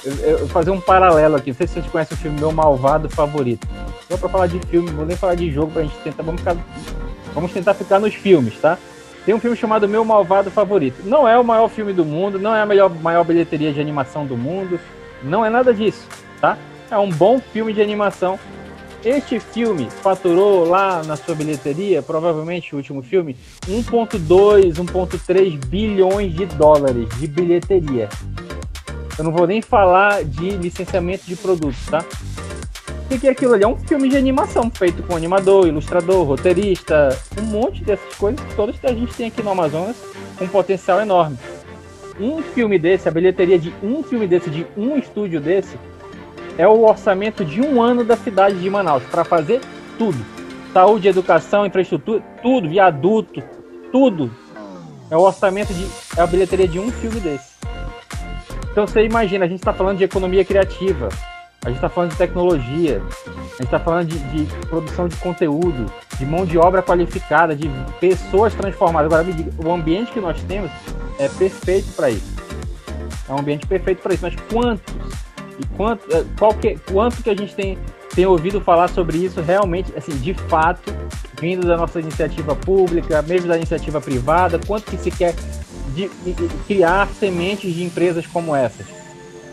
eu, 0.04 0.14
eu 0.40 0.48
fazer 0.48 0.72
um 0.72 0.82
paralelo 0.82 1.36
aqui. 1.36 1.52
Não 1.52 1.56
sei 1.56 1.68
se 1.68 1.74
vocês 1.74 1.86
conhecem 1.86 2.18
o 2.18 2.20
filme 2.20 2.40
Meu 2.40 2.52
Malvado 2.52 3.08
Favorito. 3.08 3.68
Só 4.10 4.18
para 4.18 4.28
falar 4.28 4.48
de 4.48 4.60
filme, 4.68 4.90
não 4.90 4.98
vou 4.98 5.06
nem 5.06 5.16
falar 5.16 5.36
de 5.36 5.52
jogo 5.52 5.72
pra 5.72 5.84
gente 5.84 5.96
tentar. 5.98 6.24
Vamos, 6.24 6.42
ficar, 6.42 6.58
vamos 7.36 7.54
tentar 7.54 7.76
ficar 7.76 8.00
nos 8.00 8.16
filmes, 8.16 8.60
tá? 8.60 8.76
Tem 9.24 9.36
um 9.36 9.40
filme 9.40 9.56
chamado 9.56 9.88
Meu 9.88 10.04
Malvado 10.04 10.50
Favorito. 10.50 11.04
Não 11.06 11.28
é 11.28 11.38
o 11.38 11.44
maior 11.44 11.70
filme 11.70 11.94
do 11.94 12.04
mundo, 12.04 12.40
não 12.40 12.56
é 12.56 12.62
a 12.62 12.66
melhor, 12.66 12.90
maior 12.90 13.24
bilheteria 13.24 13.72
de 13.72 13.80
animação 13.80 14.26
do 14.26 14.36
mundo, 14.36 14.80
não 15.22 15.46
é 15.46 15.50
nada 15.52 15.72
disso, 15.72 16.08
tá? 16.42 16.58
É 16.90 16.98
um 16.98 17.10
bom 17.10 17.40
filme 17.40 17.72
de 17.72 17.84
animação. 17.84 18.40
Este 19.04 19.40
filme 19.40 19.90
faturou 19.90 20.64
lá 20.64 21.02
na 21.04 21.16
sua 21.16 21.34
bilheteria, 21.34 22.04
provavelmente 22.04 22.76
o 22.76 22.78
último 22.78 23.02
filme, 23.02 23.36
1.2, 23.68 24.76
1.3 24.76 25.66
bilhões 25.66 26.32
de 26.36 26.46
dólares 26.46 27.10
de 27.18 27.26
bilheteria. 27.26 28.08
Eu 29.18 29.24
não 29.24 29.32
vou 29.32 29.48
nem 29.48 29.60
falar 29.60 30.24
de 30.24 30.52
licenciamento 30.52 31.26
de 31.26 31.36
produtos, 31.36 31.84
tá? 31.88 32.06
O 33.10 33.20
que 33.20 33.28
é 33.28 33.32
aquilo 33.32 33.56
ali? 33.56 33.64
É 33.64 33.68
um 33.68 33.76
filme 33.76 34.08
de 34.08 34.16
animação 34.16 34.70
feito 34.70 35.02
com 35.04 35.16
animador, 35.16 35.68
ilustrador, 35.68 36.24
roteirista, 36.24 37.18
um 37.40 37.42
monte 37.42 37.84
dessas 37.84 38.14
coisas 38.16 38.40
que 38.40 38.56
todas 38.56 38.80
que 38.80 38.86
a 38.86 38.94
gente 38.94 39.14
tem 39.16 39.28
aqui 39.28 39.42
no 39.42 39.50
Amazonas 39.50 39.98
com 40.38 40.46
um 40.46 40.48
potencial 40.48 41.02
enorme. 41.02 41.38
Um 42.20 42.42
filme 42.42 42.78
desse, 42.78 43.10
a 43.10 43.12
bilheteria 43.12 43.58
de 43.58 43.74
um 43.84 44.04
filme 44.04 44.28
desse, 44.28 44.50
de 44.50 44.66
um 44.78 44.96
estúdio 44.96 45.42
desse, 45.42 45.76
é 46.58 46.68
o 46.68 46.84
orçamento 46.84 47.44
de 47.44 47.62
um 47.62 47.82
ano 47.82 48.04
da 48.04 48.16
cidade 48.16 48.60
de 48.60 48.70
Manaus 48.70 49.04
para 49.04 49.24
fazer 49.24 49.62
tudo: 49.98 50.18
saúde, 50.74 51.08
educação, 51.08 51.66
infraestrutura, 51.66 52.22
tudo, 52.42 52.70
viaduto, 52.70 53.42
tudo. 53.92 54.32
É 55.10 55.18
o 55.18 55.22
orçamento 55.22 55.74
de. 55.74 55.88
É 56.18 56.22
a 56.22 56.28
bilheteria 56.28 56.68
de 56.68 56.80
um 56.80 56.92
filme 56.92 57.20
desse. 57.20 57.52
Então 58.72 58.88
você 58.88 59.04
imagina, 59.04 59.46
a 59.46 59.48
gente 59.48 59.60
está 59.60 59.74
falando 59.74 59.98
de 59.98 60.06
economia 60.06 60.46
criativa, 60.46 61.10
a 61.66 61.68
gente 61.68 61.78
está 61.78 61.90
falando 61.90 62.12
de 62.12 62.18
tecnologia, 62.18 63.02
a 63.28 63.30
gente 63.32 63.64
está 63.66 63.80
falando 63.80 64.08
de, 64.08 64.18
de, 64.18 64.68
produção 64.68 65.10
de 65.10 65.16
conteúdo, 65.18 65.92
de 66.18 66.26
mão 66.26 66.46
de 66.46 66.58
obra 66.58 66.82
qualificada, 66.82 67.54
de 67.54 67.70
pessoas 68.00 68.54
transformadas. 68.54 69.08
Agora 69.08 69.24
me 69.24 69.34
diga, 69.34 69.52
o 69.62 69.72
ambiente 69.74 70.14
que 70.14 70.22
nós 70.22 70.42
temos 70.44 70.72
é 71.20 71.28
perfeito 71.28 71.92
para 71.94 72.10
isso. 72.10 72.34
É 73.28 73.34
um 73.34 73.40
ambiente 73.40 73.68
perfeito 73.68 74.02
para 74.02 74.14
isso. 74.14 74.24
Mas 74.24 74.36
quantos 74.50 74.96
e 75.62 75.66
quanto, 75.78 76.04
é, 76.16 76.26
qual 76.38 76.54
que, 76.54 76.78
quanto 76.92 77.22
que 77.22 77.30
a 77.30 77.36
gente 77.36 77.54
tem, 77.56 77.78
tem 78.16 78.26
ouvido 78.26 78.60
falar 78.60 78.88
sobre 78.88 79.18
isso 79.18 79.42
realmente, 79.42 79.94
assim, 79.96 80.18
de 80.18 80.34
fato, 80.34 80.92
vindo 81.40 81.68
da 81.68 81.78
nossa 81.78 82.00
iniciativa 82.00 82.56
pública, 82.56 83.22
mesmo 83.22 83.48
da 83.48 83.58
iniciativa 83.58 84.02
privada, 84.02 84.60
quanto 84.66 84.90
que 84.90 84.98
se 84.98 85.12
quer 85.12 85.36
de, 85.94 86.10
de, 86.10 86.34
criar 86.66 87.08
sementes 87.10 87.74
de 87.74 87.84
empresas 87.84 88.26
como 88.26 88.56
essas, 88.56 88.88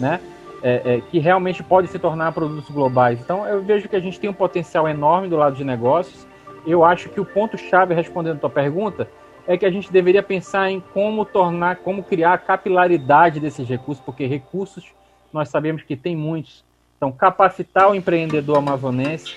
né? 0.00 0.20
é, 0.62 0.94
é, 0.94 1.00
que 1.10 1.18
realmente 1.18 1.62
pode 1.62 1.88
se 1.88 1.98
tornar 1.98 2.32
produtos 2.32 2.68
globais. 2.70 3.20
Então, 3.20 3.46
eu 3.46 3.62
vejo 3.62 3.88
que 3.88 3.96
a 3.96 4.00
gente 4.00 4.18
tem 4.18 4.30
um 4.30 4.34
potencial 4.34 4.88
enorme 4.88 5.28
do 5.28 5.36
lado 5.36 5.56
de 5.56 5.64
negócios. 5.64 6.26
Eu 6.66 6.84
acho 6.84 7.08
que 7.08 7.20
o 7.20 7.24
ponto-chave, 7.24 7.94
respondendo 7.94 8.36
a 8.36 8.40
tua 8.40 8.50
pergunta, 8.50 9.08
é 9.46 9.56
que 9.56 9.64
a 9.64 9.70
gente 9.70 9.90
deveria 9.90 10.22
pensar 10.22 10.70
em 10.70 10.80
como 10.92 11.24
tornar, 11.24 11.76
como 11.76 12.02
criar 12.02 12.34
a 12.34 12.38
capilaridade 12.38 13.40
desses 13.40 13.66
recursos, 13.68 14.04
porque 14.04 14.26
recursos 14.26 14.92
nós 15.32 15.48
sabemos 15.48 15.82
que 15.82 15.96
tem 15.96 16.16
muitos. 16.16 16.64
Então, 16.96 17.12
capacitar 17.12 17.90
o 17.90 17.94
empreendedor 17.94 18.58
amazonense, 18.58 19.36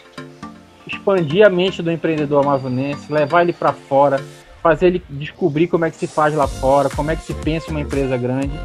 expandir 0.88 1.46
a 1.46 1.50
mente 1.50 1.82
do 1.82 1.92
empreendedor 1.92 2.44
amazonense, 2.44 3.12
levar 3.12 3.44
ele 3.44 3.54
para 3.54 3.72
fora, 3.72 4.20
fazer 4.62 4.88
ele 4.88 5.04
descobrir 5.10 5.68
como 5.68 5.86
é 5.86 5.92
que 5.92 5.98
se 5.98 6.08
faz 6.08 6.34
lá 6.34 6.48
fora, 6.48 6.90
como 6.90 7.12
é 7.12 7.16
que 7.16 7.24
se 7.24 7.34
pensa 7.34 7.72
uma 7.72 7.82
empresa 7.82 8.18
grande 8.18 8.60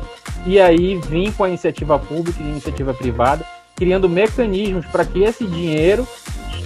e 0.47 0.61
aí 0.61 0.97
vir 0.97 1.33
com 1.35 1.45
a 1.45 1.49
iniciativa 1.49 1.99
pública 1.99 2.41
e 2.41 2.47
iniciativa 2.47 2.95
privada, 2.95 3.45
criando 3.75 4.09
mecanismos 4.09 4.87
para 4.87 5.05
que 5.05 5.23
esse 5.25 5.45
dinheiro 5.45 6.07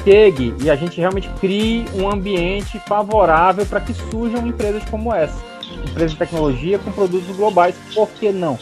chegue 0.05 0.55
e 0.63 0.71
a 0.71 0.77
gente 0.77 0.99
realmente 0.99 1.29
crie 1.41 1.87
um 1.95 2.09
ambiente 2.09 2.79
favorável 2.81 3.65
para 3.65 3.81
que 3.81 3.95
surjam 3.95 4.47
empresas 4.47 4.85
como 4.91 5.13
essa. 5.13 5.43
Empresas 5.89 6.13
de 6.13 6.19
tecnologia 6.19 6.79
com 6.79 6.93
produtos 6.93 7.35
globais, 7.35 7.75
por 7.95 8.09
que 8.11 8.31
não? 8.31 8.59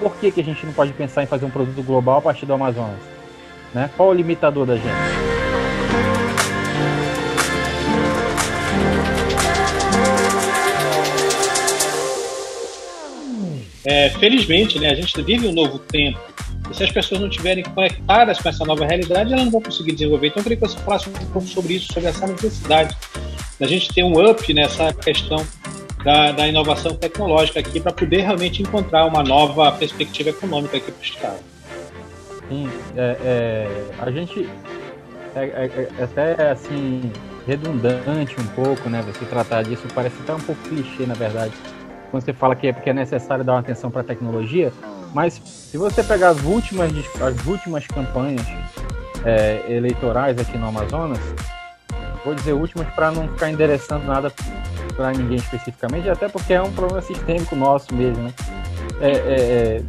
Por 0.00 0.14
que, 0.16 0.30
que 0.30 0.40
a 0.40 0.44
gente 0.44 0.64
não 0.64 0.72
pode 0.72 0.92
pensar 0.92 1.22
em 1.22 1.26
fazer 1.26 1.44
um 1.44 1.50
produto 1.50 1.82
global 1.82 2.18
a 2.18 2.22
partir 2.22 2.46
do 2.46 2.52
Amazonas? 2.52 3.00
Né? 3.74 3.90
Qual 3.96 4.10
o 4.10 4.12
limitador 4.12 4.64
da 4.64 4.76
gente? 4.76 5.28
É, 13.84 14.10
felizmente, 14.10 14.78
né, 14.78 14.90
a 14.90 14.94
gente 14.94 15.20
vive 15.22 15.48
um 15.48 15.52
novo 15.52 15.78
tempo. 15.78 16.20
E 16.70 16.76
se 16.76 16.84
as 16.84 16.90
pessoas 16.90 17.20
não 17.20 17.28
estiverem 17.28 17.64
conectadas 17.64 18.38
com 18.38 18.48
essa 18.48 18.64
nova 18.64 18.84
realidade, 18.84 19.32
elas 19.32 19.44
não 19.46 19.50
vão 19.50 19.62
conseguir 19.62 19.92
desenvolver. 19.92 20.26
Então, 20.26 20.40
eu 20.40 20.42
queria 20.42 20.58
que 20.58 20.68
você 20.68 20.78
falasse 20.78 21.08
um 21.08 21.12
pouco 21.12 21.48
sobre 21.48 21.74
isso, 21.74 21.92
sobre 21.92 22.10
essa 22.10 22.26
necessidade 22.26 22.94
da 23.58 23.66
gente 23.66 23.92
ter 23.92 24.02
um 24.02 24.22
up 24.30 24.52
nessa 24.52 24.92
questão 24.92 25.44
da, 26.04 26.32
da 26.32 26.48
inovação 26.48 26.94
tecnológica 26.94 27.60
aqui 27.60 27.80
para 27.80 27.92
poder 27.92 28.22
realmente 28.22 28.62
encontrar 28.62 29.04
uma 29.06 29.22
nova 29.22 29.72
perspectiva 29.72 30.30
econômica 30.30 30.76
aqui 30.76 30.90
para 30.90 31.00
o 31.00 31.04
Estado. 31.04 31.38
Sim, 32.48 32.70
é, 32.96 33.16
é, 33.24 33.84
a 33.98 34.10
gente 34.10 34.48
é, 35.34 35.40
é, 35.40 35.88
é, 35.98 36.02
até 36.02 36.50
assim 36.50 37.12
redundante 37.46 38.36
um 38.40 38.46
pouco, 38.48 38.88
né? 38.88 39.02
Você 39.02 39.24
tratar 39.24 39.62
disso 39.62 39.86
parece 39.94 40.16
até 40.22 40.34
um 40.34 40.40
pouco 40.40 40.60
clichê, 40.68 41.04
na 41.06 41.14
verdade 41.14 41.52
quando 42.10 42.24
você 42.24 42.32
fala 42.32 42.56
que 42.56 42.66
é 42.66 42.72
porque 42.72 42.90
é 42.90 42.94
necessário 42.94 43.44
dar 43.44 43.52
uma 43.52 43.60
atenção 43.60 43.90
para 43.90 44.00
a 44.00 44.04
tecnologia, 44.04 44.72
mas 45.14 45.34
se 45.34 45.76
você 45.76 46.02
pegar 46.02 46.30
as 46.30 46.42
últimas, 46.42 46.90
as 47.20 47.46
últimas 47.46 47.86
campanhas 47.86 48.46
é, 49.24 49.64
eleitorais 49.68 50.38
aqui 50.38 50.56
no 50.56 50.68
Amazonas, 50.68 51.20
vou 52.24 52.34
dizer 52.34 52.52
últimas 52.52 52.88
para 52.94 53.10
não 53.10 53.28
ficar 53.28 53.50
endereçando 53.50 54.06
nada 54.06 54.32
para 54.98 55.12
ninguém 55.12 55.36
especificamente, 55.36 56.10
até 56.10 56.28
porque 56.28 56.52
é 56.52 56.60
um 56.60 56.72
problema 56.72 57.00
sistêmico 57.00 57.54
nosso 57.54 57.94
mesmo, 57.94 58.24
né? 58.24 58.34
É, 59.00 59.10
é, 59.10 59.12
é 59.12 59.82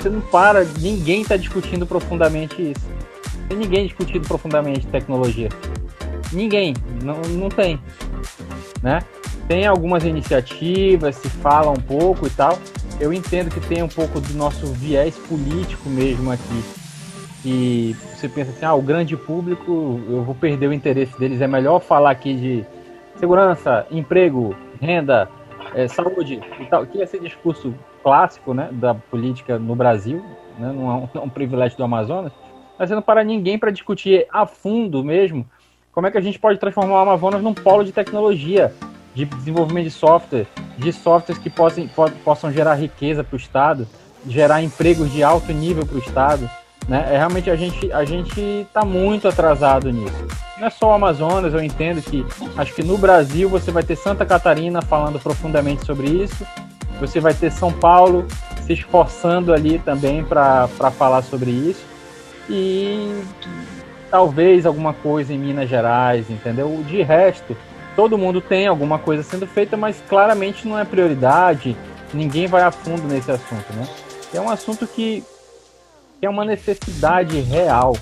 você 0.00 0.08
não 0.08 0.22
para, 0.22 0.64
ninguém 0.80 1.20
está 1.20 1.36
discutindo 1.36 1.86
profundamente 1.86 2.62
isso. 2.62 2.86
Tem 3.46 3.58
ninguém 3.58 3.86
discutindo 3.86 4.26
profundamente 4.26 4.86
tecnologia. 4.86 5.50
Ninguém, 6.32 6.72
não, 7.02 7.20
não 7.20 7.50
tem, 7.50 7.78
né? 8.82 9.02
tem 9.46 9.66
algumas 9.66 10.04
iniciativas, 10.04 11.16
se 11.16 11.28
fala 11.28 11.70
um 11.70 11.80
pouco 11.80 12.26
e 12.26 12.30
tal. 12.30 12.58
Eu 12.98 13.12
entendo 13.12 13.50
que 13.50 13.60
tem 13.60 13.82
um 13.82 13.88
pouco 13.88 14.18
do 14.18 14.32
nosso 14.32 14.66
viés 14.66 15.14
político 15.28 15.90
mesmo 15.90 16.30
aqui. 16.30 16.64
E 17.44 17.94
você 18.14 18.28
pensa 18.28 18.52
assim, 18.52 18.64
ah, 18.64 18.72
o 18.72 18.80
grande 18.80 19.16
público, 19.16 20.00
eu 20.08 20.22
vou 20.22 20.34
perder 20.34 20.68
o 20.68 20.72
interesse 20.72 21.18
deles. 21.18 21.42
É 21.42 21.46
melhor 21.46 21.80
falar 21.80 22.10
aqui 22.10 22.32
de 22.32 22.66
segurança, 23.16 23.86
emprego, 23.90 24.54
renda, 24.80 25.28
é, 25.74 25.88
saúde 25.88 26.40
e 26.60 26.66
tal. 26.66 26.86
Que 26.86 26.98
esse 26.98 27.18
discurso 27.18 27.74
clássico 28.02 28.54
né, 28.54 28.68
da 28.72 28.94
política 28.94 29.58
no 29.58 29.74
Brasil, 29.74 30.24
né, 30.58 30.72
não, 30.72 30.90
é 30.90 30.94
um, 30.94 31.08
não 31.14 31.22
é 31.22 31.24
um 31.24 31.28
privilégio 31.28 31.76
do 31.76 31.84
Amazonas. 31.84 32.32
Mas 32.78 32.88
você 32.88 32.94
não 32.94 33.02
para 33.02 33.22
ninguém 33.22 33.58
para 33.58 33.70
discutir 33.70 34.26
a 34.32 34.46
fundo 34.46 35.04
mesmo 35.04 35.46
como 35.92 36.08
é 36.08 36.10
que 36.10 36.18
a 36.18 36.20
gente 36.20 36.40
pode 36.40 36.58
transformar 36.58 36.94
o 36.94 36.98
Amazonas 36.98 37.40
num 37.40 37.54
polo 37.54 37.84
de 37.84 37.92
tecnologia 37.92 38.74
de 39.14 39.24
desenvolvimento 39.24 39.84
de 39.84 39.92
software, 39.92 40.46
de 40.76 40.92
softwares 40.92 41.40
que 41.40 41.48
possam, 41.48 41.88
possam 42.24 42.50
gerar 42.50 42.74
riqueza 42.74 43.22
para 43.22 43.34
o 43.34 43.38
Estado, 43.38 43.86
gerar 44.26 44.60
empregos 44.60 45.12
de 45.12 45.22
alto 45.22 45.52
nível 45.52 45.86
para 45.86 45.94
o 45.94 46.00
Estado. 46.00 46.50
Né? 46.88 47.06
É, 47.10 47.16
realmente 47.16 47.50
a 47.50 47.56
gente 47.56 47.90
a 47.92 48.04
gente 48.04 48.40
está 48.40 48.84
muito 48.84 49.26
atrasado 49.26 49.90
nisso. 49.90 50.26
Não 50.58 50.66
é 50.66 50.70
só 50.70 50.90
o 50.90 50.92
Amazonas, 50.92 51.54
eu 51.54 51.62
entendo 51.62 52.02
que 52.02 52.24
acho 52.56 52.74
que 52.74 52.82
no 52.82 52.98
Brasil 52.98 53.48
você 53.48 53.70
vai 53.70 53.82
ter 53.82 53.96
Santa 53.96 54.24
Catarina 54.24 54.82
falando 54.82 55.18
profundamente 55.18 55.84
sobre 55.84 56.08
isso, 56.08 56.46
você 57.00 57.20
vai 57.20 57.34
ter 57.34 57.50
São 57.50 57.72
Paulo 57.72 58.26
se 58.66 58.72
esforçando 58.72 59.52
ali 59.52 59.78
também 59.78 60.24
para 60.24 60.68
falar 60.96 61.22
sobre 61.22 61.50
isso. 61.50 61.84
E 62.48 63.22
talvez 64.10 64.66
alguma 64.66 64.92
coisa 64.92 65.32
em 65.32 65.38
Minas 65.38 65.68
Gerais, 65.68 66.30
entendeu? 66.30 66.84
De 66.86 67.02
resto, 67.02 67.56
todo 67.96 68.18
mundo 68.18 68.40
tem 68.40 68.66
alguma 68.66 68.98
coisa 68.98 69.22
sendo 69.22 69.46
feita, 69.46 69.76
mas 69.76 70.02
claramente 70.08 70.68
não 70.68 70.78
é 70.78 70.84
prioridade. 70.84 71.76
Ninguém 72.12 72.46
vai 72.46 72.62
a 72.62 72.70
fundo 72.70 73.02
nesse 73.08 73.30
assunto, 73.30 73.72
né? 73.72 73.88
É 74.32 74.40
um 74.40 74.48
assunto 74.48 74.86
que, 74.86 75.24
que 76.24 76.26
é 76.26 76.30
uma 76.30 76.46
necessidade 76.46 77.38
real, 77.40 77.94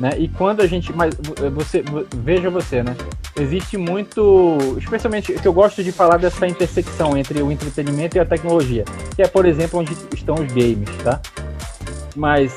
né? 0.00 0.10
E 0.18 0.26
quando 0.26 0.60
a 0.60 0.66
gente, 0.66 0.92
mas 0.92 1.14
você 1.52 1.84
veja 2.16 2.50
você, 2.50 2.82
né? 2.82 2.96
Existe 3.38 3.76
muito, 3.76 4.58
especialmente 4.76 5.34
que 5.34 5.46
eu 5.46 5.52
gosto 5.52 5.84
de 5.84 5.92
falar 5.92 6.16
dessa 6.16 6.48
intersecção 6.48 7.16
entre 7.16 7.40
o 7.40 7.52
entretenimento 7.52 8.16
e 8.16 8.20
a 8.20 8.24
tecnologia, 8.24 8.84
que 9.14 9.22
é, 9.22 9.28
por 9.28 9.46
exemplo, 9.46 9.78
onde 9.78 9.96
estão 10.12 10.34
os 10.34 10.52
games, 10.52 10.90
tá? 11.04 11.20
Mas 12.16 12.52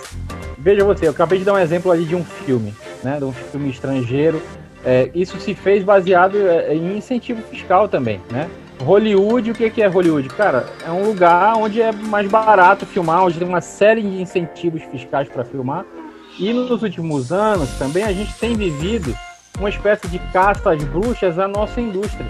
veja 0.58 0.84
você, 0.84 1.06
eu 1.06 1.12
acabei 1.12 1.38
de 1.38 1.46
dar 1.46 1.54
um 1.54 1.60
exemplo 1.60 1.92
ali 1.92 2.04
de 2.04 2.16
um 2.16 2.24
filme, 2.24 2.74
né? 3.04 3.20
De 3.20 3.26
um 3.26 3.32
filme 3.32 3.70
estrangeiro. 3.70 4.42
É, 4.84 5.12
isso 5.14 5.40
se 5.40 5.54
fez 5.54 5.84
baseado 5.84 6.38
é, 6.38 6.74
em 6.74 6.98
incentivo 6.98 7.44
fiscal 7.44 7.88
também, 7.88 8.20
né? 8.32 8.50
Hollywood, 8.80 9.52
o 9.52 9.54
que 9.54 9.82
é 9.82 9.88
Hollywood? 9.88 10.30
Cara, 10.30 10.68
é 10.86 10.92
um 10.92 11.06
lugar 11.06 11.56
onde 11.58 11.82
é 11.82 11.92
mais 11.92 12.30
barato 12.30 12.86
filmar, 12.86 13.24
onde 13.24 13.40
tem 13.40 13.48
uma 13.48 13.62
série 13.62 14.02
de 14.02 14.22
incentivos 14.22 14.84
fiscais 14.84 15.28
para 15.28 15.44
filmar. 15.44 15.86
E 16.40 16.54
nos 16.54 16.84
últimos 16.84 17.32
anos 17.32 17.70
também 17.80 18.04
a 18.04 18.14
gente 18.14 18.34
tem 18.36 18.56
vivido 18.56 19.16
uma 19.58 19.70
espécie 19.70 20.08
de 20.08 20.20
caça 20.32 20.72
às 20.72 20.84
bruxas 20.84 21.40
à 21.40 21.48
nossa 21.48 21.82
indústria. 21.82 22.28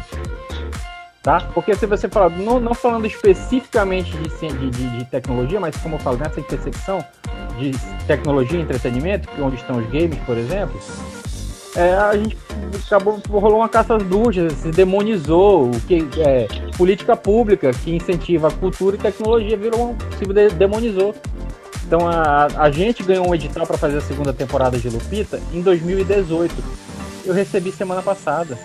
Tá? 1.22 1.42
Porque 1.54 1.75
se 1.75 1.86
você 1.86 2.08
falar, 2.08 2.30
não, 2.30 2.58
não 2.58 2.74
falando 2.74 3.06
especificamente 3.06 4.16
de, 4.16 4.70
de, 4.70 4.98
de, 4.98 5.06
tecnologia, 5.06 5.60
mas 5.60 5.75
como 5.75 5.96
eu 5.96 6.00
falo, 6.00 6.18
nessa 6.18 6.39
intersecção 6.39 7.04
de 7.60 7.72
tecnologia 8.06 8.58
e 8.58 8.62
entretenimento, 8.62 9.27
é 9.38 9.42
onde 9.42 9.58
estão 9.58 9.77
os 9.77 9.86
games, 9.88 10.18
por 10.25 10.38
exemplo, 10.38 10.80
é, 11.76 11.94
a 11.94 12.16
gente 12.18 12.38
acabou 12.86 13.22
rolou 13.30 13.60
uma 13.60 13.70
caça 13.70 13.96
às 13.96 14.04
bruxas, 14.04 14.54
se 14.54 14.72
demonizou 14.72 15.70
o 15.70 15.82
que 15.82 16.08
é 16.20 16.48
política 16.78 17.16
pública 17.16 17.72
que 17.72 17.96
incentiva 17.96 18.48
a 18.48 18.52
cultura 18.52 18.96
e 18.96 19.00
tecnologia 19.00 19.58
virou 19.58 19.96
se 20.18 20.56
demonizou. 20.56 21.14
Então 21.86 22.08
a, 22.08 22.48
a 22.58 22.72
gente 22.72 23.04
ganhou 23.04 23.30
um 23.30 23.36
edital 23.36 23.66
para 23.66 23.78
fazer 23.78 23.98
a 23.98 24.02
segunda 24.02 24.34
temporada 24.34 24.78
de 24.78 24.90
Lupita 24.90 25.40
em 25.54 25.62
2018. 25.62 26.54
Eu 27.26 27.34
recebi 27.34 27.72
semana 27.72 28.02
passada. 28.02 28.58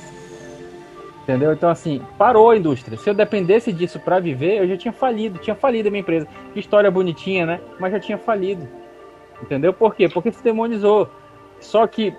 Entendeu? 1.22 1.52
Então, 1.52 1.70
assim, 1.70 2.02
parou 2.18 2.50
a 2.50 2.56
indústria. 2.56 2.98
Se 2.98 3.08
eu 3.08 3.14
dependesse 3.14 3.72
disso 3.72 4.00
para 4.00 4.18
viver, 4.18 4.58
eu 4.58 4.66
já 4.66 4.76
tinha 4.76 4.92
falido. 4.92 5.38
Tinha 5.38 5.54
falido 5.54 5.88
a 5.88 5.90
minha 5.90 6.00
empresa. 6.00 6.26
Que 6.52 6.58
história 6.58 6.90
bonitinha, 6.90 7.46
né? 7.46 7.60
Mas 7.78 7.92
já 7.92 8.00
tinha 8.00 8.18
falido. 8.18 8.66
Entendeu? 9.40 9.72
Por 9.72 9.94
quê? 9.94 10.08
Porque 10.08 10.32
se 10.32 10.42
demonizou. 10.42 11.08
Só 11.60 11.86
que 11.86 12.12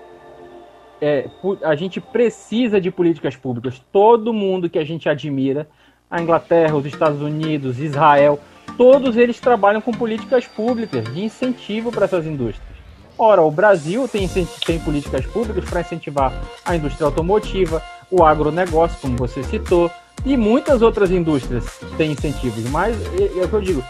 é, 1.03 1.29
a 1.63 1.75
gente 1.75 1.99
precisa 1.99 2.79
de 2.79 2.89
políticas 2.89 3.35
públicas. 3.35 3.81
Todo 3.91 4.31
mundo 4.31 4.69
que 4.69 4.79
a 4.79 4.85
gente 4.85 5.09
admira, 5.09 5.67
a 6.09 6.21
Inglaterra, 6.21 6.77
os 6.77 6.85
Estados 6.85 7.21
Unidos, 7.21 7.77
Israel, 7.77 8.39
todos 8.77 9.17
eles 9.17 9.37
trabalham 9.37 9.81
com 9.81 9.91
políticas 9.91 10.47
públicas 10.47 11.03
de 11.13 11.25
incentivo 11.25 11.91
para 11.91 12.05
essas 12.05 12.25
indústrias. 12.25 12.73
Ora, 13.17 13.41
o 13.41 13.51
Brasil 13.51 14.07
tem, 14.07 14.29
tem 14.65 14.79
políticas 14.79 15.25
públicas 15.25 15.69
para 15.69 15.81
incentivar 15.81 16.33
a 16.63 16.73
indústria 16.73 17.05
automotiva, 17.05 17.83
o 18.09 18.23
agronegócio, 18.23 18.97
como 19.01 19.17
você 19.17 19.43
citou, 19.43 19.91
e 20.25 20.37
muitas 20.37 20.81
outras 20.81 21.11
indústrias 21.11 21.65
têm 21.97 22.13
incentivos, 22.13 22.63
mas 22.69 22.95
é, 23.19 23.39
é 23.39 23.43
o 23.43 23.49
que 23.49 23.53
eu 23.53 23.61
digo, 23.61 23.83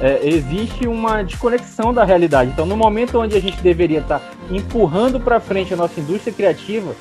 é, 0.00 0.20
existe 0.26 0.86
uma 0.86 1.22
desconexão 1.22 1.92
da 1.92 2.04
realidade. 2.04 2.50
Então, 2.50 2.64
no 2.64 2.76
momento 2.76 3.18
onde 3.18 3.36
a 3.36 3.40
gente 3.40 3.60
deveria 3.60 4.00
estar 4.00 4.22
empurrando 4.50 5.18
para 5.20 5.40
frente 5.40 5.74
a 5.74 5.76
nossa 5.76 6.00
indústria 6.00 6.32
criativa, 6.32 6.94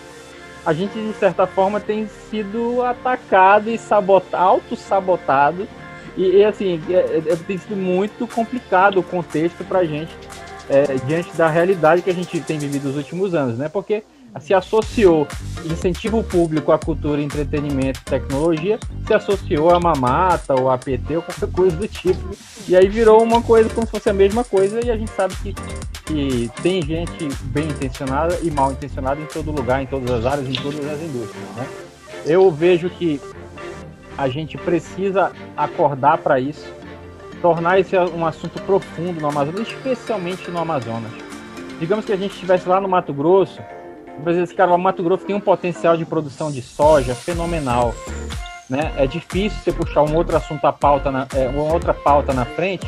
a 0.65 0.73
gente, 0.73 0.93
de 0.93 1.13
certa 1.13 1.47
forma, 1.47 1.79
tem 1.79 2.07
sido 2.29 2.83
atacado 2.83 3.69
e 3.69 3.77
sabotado, 3.77 4.43
auto-sabotado. 4.43 5.67
E, 6.17 6.37
e, 6.37 6.43
assim, 6.43 6.81
é, 6.89 7.21
é, 7.25 7.35
tem 7.35 7.57
sido 7.57 7.75
muito 7.75 8.27
complicado 8.27 8.99
o 8.99 9.03
contexto 9.03 9.63
para 9.63 9.79
a 9.79 9.85
gente, 9.85 10.11
é, 10.69 10.95
diante 11.05 11.35
da 11.37 11.47
realidade 11.47 12.01
que 12.01 12.09
a 12.09 12.13
gente 12.13 12.41
tem 12.41 12.57
vivido 12.57 12.87
nos 12.87 12.97
últimos 12.97 13.33
anos, 13.33 13.57
né? 13.57 13.69
Porque 13.69 14.03
se 14.39 14.53
associou 14.53 15.27
incentivo 15.65 16.23
público 16.23 16.71
à 16.71 16.77
cultura, 16.77 17.21
entretenimento 17.21 17.99
e 17.99 18.03
tecnologia, 18.03 18.79
se 19.05 19.13
associou 19.13 19.73
a 19.73 19.79
mamata 19.79 20.53
ou 20.59 20.69
a 20.69 20.77
PT 20.77 21.17
ou 21.17 21.21
qualquer 21.21 21.51
coisa 21.51 21.75
do 21.75 21.87
tipo. 21.87 22.19
E 22.67 22.75
aí 22.75 22.87
virou 22.87 23.21
uma 23.21 23.41
coisa 23.41 23.69
como 23.69 23.85
se 23.85 23.91
fosse 23.91 24.09
a 24.09 24.13
mesma 24.13 24.43
coisa 24.43 24.79
e 24.85 24.89
a 24.89 24.97
gente 24.97 25.11
sabe 25.11 25.35
que, 25.35 25.53
que 26.05 26.51
tem 26.61 26.81
gente 26.81 27.27
bem 27.45 27.67
intencionada 27.67 28.39
e 28.41 28.51
mal 28.51 28.71
intencionada 28.71 29.19
em 29.21 29.25
todo 29.25 29.51
lugar, 29.51 29.81
em 29.81 29.85
todas 29.85 30.09
as 30.09 30.25
áreas, 30.25 30.47
em 30.47 30.53
todas 30.53 30.85
as 30.85 31.01
indústrias. 31.01 31.45
Né? 31.55 31.67
Eu 32.25 32.51
vejo 32.51 32.89
que 32.89 33.21
a 34.17 34.27
gente 34.27 34.57
precisa 34.57 35.31
acordar 35.55 36.17
para 36.17 36.39
isso, 36.39 36.65
tornar 37.41 37.79
esse 37.79 37.95
um 37.97 38.25
assunto 38.25 38.61
profundo 38.63 39.21
no 39.21 39.27
Amazonas, 39.27 39.67
especialmente 39.67 40.49
no 40.49 40.59
Amazonas. 40.59 41.11
Digamos 41.79 42.05
que 42.05 42.11
a 42.11 42.17
gente 42.17 42.33
estivesse 42.33 42.67
lá 42.67 42.81
no 42.81 42.89
Mato 42.89 43.13
Grosso, 43.13 43.61
esse 44.25 44.53
cara, 44.53 44.73
o 44.73 44.77
Mato 44.77 45.03
Grosso 45.03 45.25
tem 45.25 45.35
um 45.35 45.39
potencial 45.39 45.95
de 45.95 46.05
produção 46.05 46.51
de 46.51 46.61
soja 46.61 47.15
fenomenal. 47.15 47.93
Né? 48.69 48.91
É 48.97 49.07
difícil 49.07 49.59
você 49.59 49.71
puxar 49.71 50.01
um 50.01 50.15
outro 50.15 50.35
assunto 50.35 50.65
à 50.65 50.73
pauta, 50.73 51.11
na, 51.11 51.27
é, 51.35 51.47
uma 51.47 51.73
outra 51.73 51.93
pauta 51.93 52.33
na 52.33 52.45
frente 52.45 52.87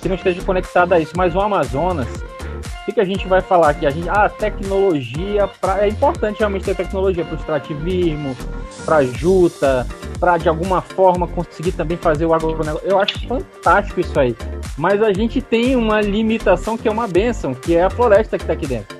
que 0.00 0.08
não 0.08 0.16
esteja 0.16 0.42
conectada 0.42 0.94
a 0.94 1.00
isso. 1.00 1.12
Mas 1.16 1.34
o 1.34 1.40
Amazonas, 1.40 2.08
o 2.08 2.84
que, 2.84 2.92
que 2.92 3.00
a 3.00 3.04
gente 3.04 3.26
vai 3.26 3.40
falar 3.40 3.70
aqui? 3.70 3.86
A 3.86 3.90
gente, 3.90 4.08
ah, 4.08 4.28
tecnologia, 4.28 5.48
pra, 5.60 5.84
é 5.84 5.88
importante 5.88 6.38
realmente 6.38 6.64
ter 6.64 6.74
tecnologia 6.74 7.24
para 7.24 7.34
o 7.34 7.38
extrativismo, 7.38 8.36
para 8.84 8.96
a 8.96 9.04
juta, 9.04 9.86
para 10.18 10.36
de 10.36 10.48
alguma 10.48 10.80
forma 10.80 11.26
conseguir 11.28 11.72
também 11.72 11.96
fazer 11.96 12.26
o 12.26 12.34
agronegócio. 12.34 12.80
Eu 12.84 12.98
acho 12.98 13.26
fantástico 13.26 14.00
isso 14.00 14.18
aí. 14.18 14.36
Mas 14.76 15.02
a 15.02 15.12
gente 15.12 15.40
tem 15.40 15.76
uma 15.76 16.00
limitação 16.00 16.76
que 16.76 16.88
é 16.88 16.90
uma 16.90 17.06
benção, 17.06 17.54
que 17.54 17.74
é 17.74 17.84
a 17.84 17.90
floresta 17.90 18.36
que 18.36 18.44
está 18.44 18.52
aqui 18.52 18.66
dentro. 18.66 18.99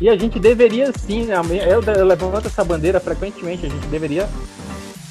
E 0.00 0.08
a 0.08 0.16
gente 0.16 0.38
deveria 0.38 0.90
sim, 0.92 1.26
né, 1.26 1.34
eu 1.68 1.80
levanto 2.04 2.46
essa 2.46 2.64
bandeira 2.64 2.98
frequentemente, 2.98 3.66
a 3.66 3.68
gente 3.68 3.86
deveria 3.88 4.26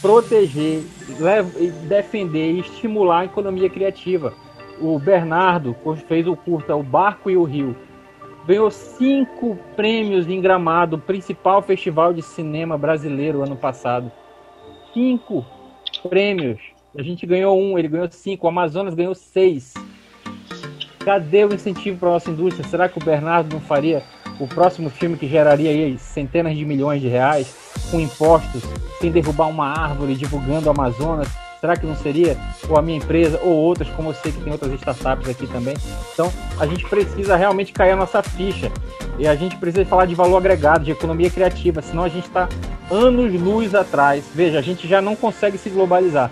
proteger, 0.01 0.81
defender 1.87 2.53
e 2.53 2.59
estimular 2.61 3.19
a 3.19 3.25
economia 3.25 3.69
criativa. 3.69 4.33
O 4.81 4.97
Bernardo 4.97 5.75
fez 6.07 6.25
o 6.25 6.35
curta 6.35 6.75
O 6.75 6.81
Barco 6.81 7.29
e 7.29 7.37
o 7.37 7.43
Rio. 7.43 7.75
Ganhou 8.47 8.71
cinco 8.71 9.59
prêmios 9.75 10.27
em 10.27 10.41
Gramado, 10.41 10.97
principal 10.97 11.61
festival 11.61 12.13
de 12.13 12.23
cinema 12.23 12.77
brasileiro 12.77 13.43
ano 13.43 13.55
passado. 13.55 14.11
Cinco 14.93 15.45
prêmios. 16.09 16.59
A 16.97 17.03
gente 17.03 17.27
ganhou 17.27 17.59
um, 17.61 17.77
ele 17.77 17.89
ganhou 17.89 18.09
cinco. 18.09 18.47
O 18.47 18.49
Amazonas 18.49 18.95
ganhou 18.95 19.13
seis. 19.13 19.73
Cadê 20.99 21.45
o 21.45 21.53
incentivo 21.53 21.99
para 21.99 22.09
a 22.09 22.13
nossa 22.13 22.31
indústria? 22.31 22.67
Será 22.67 22.89
que 22.89 22.97
o 22.97 23.03
Bernardo 23.03 23.53
não 23.53 23.61
faria 23.61 24.01
o 24.39 24.47
próximo 24.47 24.89
filme 24.89 25.17
que 25.17 25.27
geraria 25.27 25.69
aí 25.69 25.97
centenas 25.97 26.55
de 26.55 26.65
milhões 26.65 27.01
de 27.01 27.07
reais 27.07 27.53
com 27.91 27.99
impostos, 27.99 28.63
sem 28.99 29.11
derrubar 29.11 29.47
uma 29.47 29.67
árvore, 29.67 30.15
divulgando 30.15 30.67
o 30.67 30.71
Amazonas? 30.71 31.27
Será 31.59 31.75
que 31.75 31.85
não 31.85 31.95
seria? 31.95 32.37
Ou 32.69 32.77
a 32.77 32.81
minha 32.81 32.97
empresa, 32.97 33.37
ou 33.43 33.51
outras, 33.51 33.89
como 33.89 34.09
eu 34.09 34.13
sei 34.13 34.31
que 34.31 34.39
tem 34.41 34.53
outras 34.53 34.71
startups 34.75 35.27
aqui 35.27 35.45
também. 35.45 35.75
Então, 36.13 36.31
a 36.57 36.65
gente 36.65 36.87
precisa 36.87 37.35
realmente 37.35 37.73
cair 37.73 37.91
a 37.91 37.95
nossa 37.97 38.23
ficha. 38.23 38.71
E 39.17 39.27
a 39.27 39.35
gente 39.35 39.57
precisa 39.57 39.85
falar 39.85 40.05
de 40.05 40.15
valor 40.15 40.37
agregado, 40.37 40.85
de 40.85 40.91
economia 40.91 41.29
criativa, 41.29 41.81
senão 41.81 42.03
a 42.03 42.09
gente 42.09 42.27
está 42.27 42.47
anos-luz 42.89 43.75
atrás. 43.75 44.23
Veja, 44.33 44.57
a 44.57 44.61
gente 44.61 44.87
já 44.87 45.01
não 45.01 45.17
consegue 45.17 45.57
se 45.57 45.69
globalizar, 45.69 46.31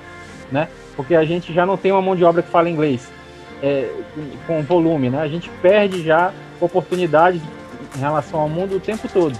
né? 0.49 0.69
Porque 0.95 1.13
a 1.13 1.25
gente 1.25 1.53
já 1.53 1.65
não 1.65 1.75
tem 1.75 1.91
uma 1.91 2.01
mão 2.01 2.15
de 2.15 2.23
obra 2.23 2.41
que 2.41 2.49
fala 2.49 2.69
inglês 2.69 3.11
é, 3.61 3.91
com 4.45 4.63
volume, 4.63 5.09
né? 5.09 5.19
A 5.19 5.27
gente 5.27 5.49
perde 5.61 6.03
já 6.03 6.31
oportunidades 6.61 7.41
em 7.95 8.00
relação 8.00 8.39
ao 8.39 8.50
mundo 8.50 8.76
o 8.76 8.80
tempo 8.80 9.08
todo. 9.08 9.38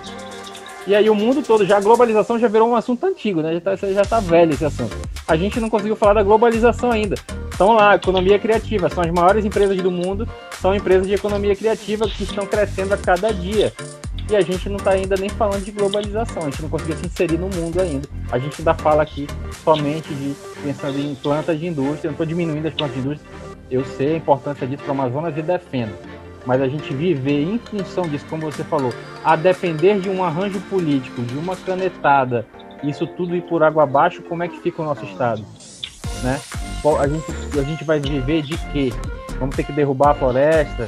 E 0.88 0.96
aí 0.96 1.10
o 1.10 1.16
mundo 1.16 1.42
todo, 1.42 1.66
já 1.66 1.78
a 1.78 1.82
globalização 1.82 2.40
já 2.40 2.48
virou 2.48 2.70
um 2.70 2.76
assunto 2.76 3.06
antigo, 3.06 3.42
né? 3.42 3.54
Já 3.56 3.60
tá, 3.60 3.76
já 3.76 4.06
tá 4.06 4.20
velho 4.22 4.54
esse 4.54 4.64
assunto. 4.64 4.96
A 5.28 5.36
gente 5.36 5.60
não 5.60 5.70
conseguiu 5.70 5.98
falar 5.98 6.14
da 6.14 6.24
globalização 6.24 6.92
ainda. 6.92 7.16
Estão 7.52 7.74
lá, 7.74 7.96
economia 7.96 8.40
criativa, 8.40 8.88
são 8.88 9.04
as 9.04 9.12
maiores 9.12 9.44
empresas 9.44 9.76
do 9.76 9.92
mundo, 9.92 10.26
são 10.62 10.74
empresas 10.74 11.06
de 11.06 11.14
economia 11.14 11.56
criativa 11.58 12.08
que 12.08 12.24
estão 12.24 12.46
crescendo 12.46 12.94
a 12.94 12.98
cada 12.98 13.34
dia. 13.34 13.74
E 14.30 14.36
a 14.36 14.42
gente 14.42 14.70
não 14.70 14.78
está 14.78 14.92
ainda 14.92 15.18
nem 15.18 15.28
falando 15.28 15.66
de 15.66 15.72
globalização, 15.72 16.44
a 16.44 16.46
gente 16.46 16.62
não 16.62 16.70
conseguiu 16.70 16.96
se 16.96 17.06
inserir 17.06 17.38
no 17.38 17.50
mundo 17.50 17.82
ainda. 17.82 18.08
A 18.32 18.40
gente 18.40 18.62
ainda 18.62 18.74
fala 18.74 19.04
aqui 19.04 19.28
somente 19.64 20.14
de 20.14 20.34
pensando 20.64 20.98
em 21.00 21.16
plantas 21.16 21.60
de 21.60 21.68
indústria, 21.68 22.10
não 22.10 22.12
estou 22.12 22.26
diminuindo 22.26 22.66
as 22.66 22.74
plantas 22.74 22.96
de 22.96 23.02
indústria, 23.02 23.32
eu 23.70 23.84
sei 23.84 24.14
a 24.14 24.18
importância 24.18 24.66
disso 24.66 24.84
para 24.84 24.94
o 24.94 24.96
Amazonas 24.96 25.38
e 25.38 25.42
defendo 25.42 25.94
mas 26.48 26.62
a 26.62 26.68
gente 26.68 26.94
viver 26.94 27.44
em 27.44 27.60
função 27.60 28.08
disso, 28.08 28.26
como 28.30 28.50
você 28.50 28.64
falou, 28.64 28.94
a 29.24 29.36
depender 29.36 30.00
de 30.00 30.10
um 30.10 30.24
arranjo 30.24 30.62
político, 30.62 31.22
de 31.22 31.38
uma 31.38 31.58
canetada, 31.58 32.48
isso 32.82 33.06
tudo 33.06 33.36
ir 33.36 33.42
por 33.42 33.62
água 33.62 33.84
abaixo, 33.84 34.22
como 34.24 34.44
é 34.44 34.48
que 34.48 34.58
fica 34.62 34.82
o 34.82 34.86
nosso 34.86 35.04
Estado? 35.04 35.44
Né? 36.24 36.40
A 37.00 37.08
gente, 37.08 37.60
a 37.60 37.64
gente 37.64 37.84
vai 37.84 38.00
viver 38.00 38.44
de 38.44 38.58
quê? 38.72 38.94
Vamos 39.40 39.58
ter 39.58 39.64
que 39.64 39.74
derrubar 39.74 40.12
a 40.12 40.14
floresta? 40.14 40.88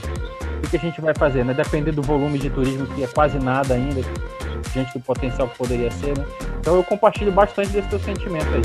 O 0.64 0.70
que, 0.70 0.78
a 0.78 0.80
gente 0.80 1.02
vai 1.02 1.14
fazer? 1.14 1.44
Né? 1.44 1.54
Depender 1.54 1.92
do 1.92 2.02
volume 2.02 2.40
de 2.40 2.50
turismo, 2.50 2.88
que 2.88 3.04
é 3.04 3.08
quase 3.08 3.38
nada 3.38 3.74
ainda, 3.74 4.02
diante 4.72 4.98
do 4.98 5.04
potencial 5.04 5.50
que 5.50 5.58
poderia 5.58 5.92
ser. 5.92 6.18
Né? 6.18 6.26
Então 6.60 6.76
eu 6.76 6.84
compartilho 6.84 7.34
bastante 7.34 7.70
desse 7.70 7.90
teu 7.90 8.00
sentimento 8.00 8.48
aí. 8.48 8.62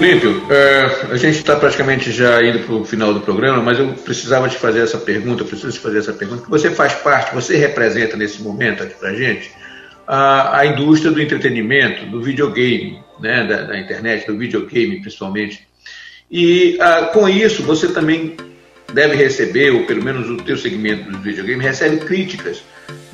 Olímpio, 0.00 0.46
é, 0.50 1.12
a 1.12 1.16
gente 1.18 1.36
está 1.36 1.54
praticamente 1.56 2.10
já 2.10 2.42
indo 2.42 2.60
para 2.60 2.74
o 2.74 2.86
final 2.86 3.12
do 3.12 3.20
programa, 3.20 3.62
mas 3.62 3.78
eu 3.78 3.88
precisava 3.88 4.48
te 4.48 4.56
fazer 4.56 4.80
essa 4.80 4.96
pergunta, 4.96 5.44
preciso 5.44 5.72
te 5.72 5.78
fazer 5.78 5.98
essa 5.98 6.14
pergunta, 6.14 6.42
que 6.42 6.48
você 6.48 6.70
faz 6.70 6.94
parte, 6.94 7.34
você 7.34 7.58
representa 7.58 8.16
nesse 8.16 8.40
momento 8.40 8.82
aqui 8.82 8.94
para 8.94 9.10
a 9.10 9.14
gente 9.14 9.50
a, 10.08 10.64
indústria 10.64 11.12
do 11.12 11.20
entretenimento, 11.20 12.06
do 12.06 12.22
videogame, 12.22 12.98
né, 13.20 13.46
da, 13.46 13.64
da 13.64 13.78
internet, 13.78 14.26
do 14.26 14.38
videogame 14.38 15.02
principalmente. 15.02 15.68
E 16.30 16.78
a, 16.80 17.02
com 17.12 17.28
isso 17.28 17.62
você 17.62 17.86
também 17.88 18.38
deve 18.94 19.16
receber, 19.16 19.70
ou 19.70 19.84
pelo 19.84 20.02
menos 20.02 20.30
o 20.30 20.38
teu 20.38 20.56
segmento 20.56 21.10
do 21.10 21.18
videogame, 21.18 21.62
recebe 21.62 21.98
críticas 21.98 22.62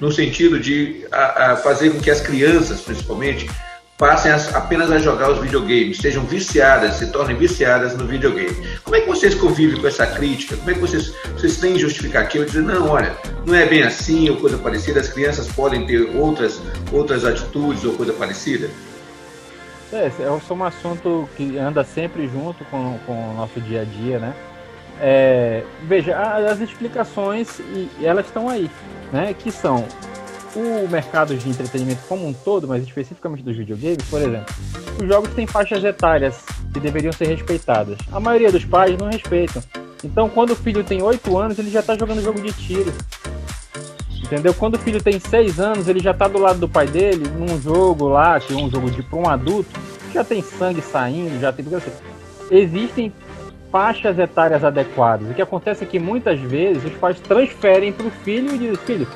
no 0.00 0.12
sentido 0.12 0.60
de 0.60 1.04
a 1.10 1.56
fazer 1.56 1.90
com 1.90 2.00
que 2.00 2.12
as 2.12 2.20
crianças, 2.20 2.80
principalmente, 2.80 3.48
passem 3.98 4.30
a, 4.30 4.36
apenas 4.54 4.90
a 4.90 4.98
jogar 4.98 5.30
os 5.30 5.38
videogames, 5.38 5.98
sejam 5.98 6.24
viciadas, 6.24 6.94
se 6.94 7.10
tornem 7.10 7.36
viciadas 7.36 7.96
no 7.96 8.06
videogame. 8.06 8.54
Como 8.84 8.96
é 8.96 9.00
que 9.00 9.08
vocês 9.08 9.34
convivem 9.34 9.80
com 9.80 9.86
essa 9.86 10.06
crítica? 10.06 10.56
Como 10.56 10.70
é 10.70 10.74
que 10.74 10.80
vocês, 10.80 11.14
vocês 11.32 11.56
têm 11.58 11.78
justificativa 11.78 12.44
de 12.44 12.50
dizer, 12.52 12.62
não, 12.62 12.90
olha, 12.90 13.16
não 13.46 13.54
é 13.54 13.66
bem 13.66 13.82
assim 13.82 14.28
ou 14.28 14.36
coisa 14.36 14.58
parecida, 14.58 15.00
as 15.00 15.08
crianças 15.08 15.48
podem 15.48 15.86
ter 15.86 16.14
outras, 16.16 16.60
outras 16.92 17.24
atitudes 17.24 17.84
ou 17.84 17.94
coisa 17.94 18.12
parecida? 18.12 18.68
É, 19.92 20.10
é 20.20 20.52
um 20.52 20.64
assunto 20.64 21.28
que 21.36 21.56
anda 21.56 21.84
sempre 21.84 22.28
junto 22.28 22.64
com, 22.66 22.98
com 23.06 23.30
o 23.30 23.34
nosso 23.34 23.60
dia 23.60 23.82
a 23.82 23.84
dia, 23.84 24.18
né? 24.18 24.34
É, 25.00 25.62
veja, 25.82 26.16
as 26.18 26.60
explicações, 26.60 27.60
elas 28.02 28.26
estão 28.26 28.48
aí, 28.48 28.70
né? 29.12 29.34
Que 29.38 29.52
são 29.52 29.86
o 30.56 30.88
mercado 30.88 31.36
de 31.36 31.48
entretenimento 31.48 32.00
como 32.08 32.26
um 32.26 32.32
todo, 32.32 32.66
mas 32.66 32.82
especificamente 32.82 33.42
dos 33.42 33.56
videogames, 33.56 34.02
por 34.08 34.20
exemplo, 34.20 34.54
os 35.00 35.06
jogos 35.06 35.32
têm 35.34 35.46
faixas 35.46 35.84
etárias 35.84 36.42
que 36.72 36.80
deveriam 36.80 37.12
ser 37.12 37.26
respeitadas. 37.26 37.98
A 38.10 38.18
maioria 38.18 38.50
dos 38.50 38.64
pais 38.64 38.96
não 38.96 39.10
respeitam. 39.10 39.62
Então, 40.02 40.28
quando 40.28 40.52
o 40.52 40.56
filho 40.56 40.82
tem 40.82 41.02
8 41.02 41.36
anos, 41.36 41.58
ele 41.58 41.70
já 41.70 41.80
está 41.80 41.96
jogando 41.96 42.22
jogo 42.22 42.40
de 42.40 42.52
tiro. 42.52 42.92
Entendeu? 44.22 44.54
Quando 44.54 44.74
o 44.74 44.78
filho 44.78 45.02
tem 45.02 45.20
6 45.20 45.60
anos, 45.60 45.88
ele 45.88 46.00
já 46.00 46.10
está 46.10 46.26
do 46.26 46.38
lado 46.38 46.58
do 46.58 46.68
pai 46.68 46.86
dele, 46.86 47.28
num 47.28 47.60
jogo 47.60 48.08
lá, 48.08 48.40
que 48.40 48.52
é 48.52 48.56
um 48.56 48.70
jogo 48.70 48.90
de 48.90 49.02
para 49.02 49.18
um 49.18 49.28
adulto, 49.28 49.68
já 50.12 50.24
tem 50.24 50.42
sangue 50.42 50.80
saindo, 50.80 51.38
já 51.40 51.52
tem. 51.52 51.64
Existem 52.50 53.12
faixas 53.70 54.18
etárias 54.18 54.64
adequadas. 54.64 55.30
O 55.30 55.34
que 55.34 55.42
acontece 55.42 55.84
é 55.84 55.86
que 55.86 55.98
muitas 55.98 56.40
vezes 56.40 56.84
os 56.84 56.92
pais 56.94 57.20
transferem 57.20 57.92
para 57.92 58.06
o 58.06 58.10
filho 58.10 58.54
e 58.54 58.58
dizem: 58.58 58.76
Filho, 58.76 59.06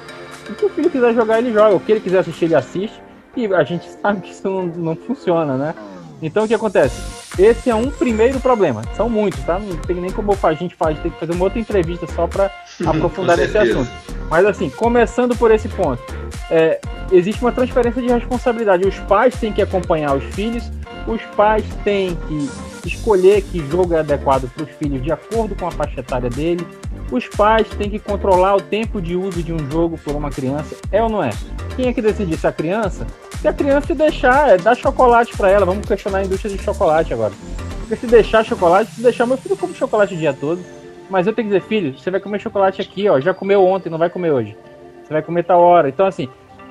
o 0.50 0.54
que 0.54 0.66
o 0.66 0.68
filho 0.68 0.90
quiser 0.90 1.14
jogar, 1.14 1.38
ele 1.38 1.52
joga. 1.52 1.76
O 1.76 1.80
que 1.80 1.92
ele 1.92 2.00
quiser 2.00 2.18
assistir, 2.18 2.46
ele 2.46 2.54
assiste. 2.54 3.00
E 3.36 3.46
a 3.46 3.64
gente 3.64 3.88
sabe 4.00 4.20
que 4.20 4.32
isso 4.32 4.48
não, 4.48 4.66
não 4.66 4.96
funciona, 4.96 5.56
né? 5.56 5.74
Então 6.22 6.44
o 6.44 6.48
que 6.48 6.54
acontece? 6.54 7.00
Esse 7.38 7.70
é 7.70 7.74
um 7.74 7.90
primeiro 7.90 8.40
problema. 8.40 8.82
São 8.94 9.08
muitos, 9.08 9.42
tá? 9.44 9.58
Não 9.58 9.76
tem 9.76 9.96
nem 9.96 10.10
como 10.10 10.36
a 10.42 10.52
gente 10.52 10.74
faz, 10.74 10.98
tem 11.00 11.10
que 11.10 11.18
fazer 11.18 11.32
uma 11.32 11.44
outra 11.44 11.58
entrevista 11.58 12.06
só 12.14 12.26
para 12.26 12.50
aprofundar 12.86 13.38
esse 13.38 13.56
assunto. 13.56 13.90
Mas 14.28 14.44
assim, 14.44 14.68
começando 14.68 15.34
por 15.36 15.50
esse 15.50 15.68
ponto, 15.68 16.02
é, 16.50 16.78
existe 17.10 17.40
uma 17.40 17.52
transferência 17.52 18.02
de 18.02 18.08
responsabilidade. 18.08 18.86
Os 18.86 18.98
pais 19.00 19.34
têm 19.40 19.52
que 19.52 19.62
acompanhar 19.62 20.14
os 20.14 20.24
filhos, 20.34 20.70
os 21.06 21.22
pais 21.36 21.64
têm 21.84 22.16
que 22.28 22.50
escolher 22.86 23.42
que 23.42 23.58
jogo 23.70 23.94
é 23.94 24.00
adequado 24.00 24.50
para 24.50 24.64
os 24.64 24.70
filhos 24.72 25.02
de 25.02 25.10
acordo 25.10 25.54
com 25.54 25.66
a 25.66 25.70
faixa 25.70 26.00
etária 26.00 26.28
dele. 26.28 26.66
Os 27.10 27.26
pais 27.26 27.68
têm 27.70 27.90
que 27.90 27.98
controlar 27.98 28.56
o 28.56 28.60
tempo 28.60 29.00
de 29.00 29.16
uso 29.16 29.42
de 29.42 29.52
um 29.52 29.70
jogo 29.70 29.98
por 29.98 30.14
uma 30.14 30.30
criança, 30.30 30.76
é 30.92 31.02
ou 31.02 31.08
não 31.08 31.22
é? 31.22 31.30
Quem 31.74 31.88
é 31.88 31.92
que 31.92 32.00
decide 32.00 32.36
se 32.36 32.46
a 32.46 32.52
criança? 32.52 33.06
Se 33.40 33.48
a 33.48 33.52
criança 33.52 33.94
deixar, 33.94 34.50
é 34.50 34.56
dar 34.56 34.76
chocolate 34.76 35.36
para 35.36 35.50
ela, 35.50 35.66
vamos 35.66 35.86
questionar 35.86 36.18
a 36.18 36.24
indústria 36.24 36.54
de 36.56 36.62
chocolate 36.62 37.12
agora. 37.12 37.32
Porque 37.80 37.96
se 37.96 38.06
deixar 38.06 38.44
chocolate, 38.44 38.92
se 38.92 39.02
deixar 39.02 39.26
meu 39.26 39.36
filho 39.36 39.56
come 39.56 39.74
chocolate 39.74 40.14
o 40.14 40.16
dia 40.16 40.32
todo, 40.32 40.62
mas 41.08 41.26
eu 41.26 41.32
tenho 41.32 41.48
que 41.48 41.54
dizer, 41.54 41.66
filho, 41.66 41.98
você 41.98 42.10
vai 42.10 42.20
comer 42.20 42.38
chocolate 42.38 42.80
aqui, 42.80 43.08
ó, 43.08 43.18
já 43.18 43.34
comeu 43.34 43.64
ontem, 43.64 43.90
não 43.90 43.98
vai 43.98 44.08
comer 44.08 44.30
hoje. 44.30 44.56
Você 45.02 45.12
vai 45.12 45.22
comer 45.22 45.42
tal 45.42 45.60
hora. 45.60 45.88
Então 45.88 46.06
assim, 46.06 46.28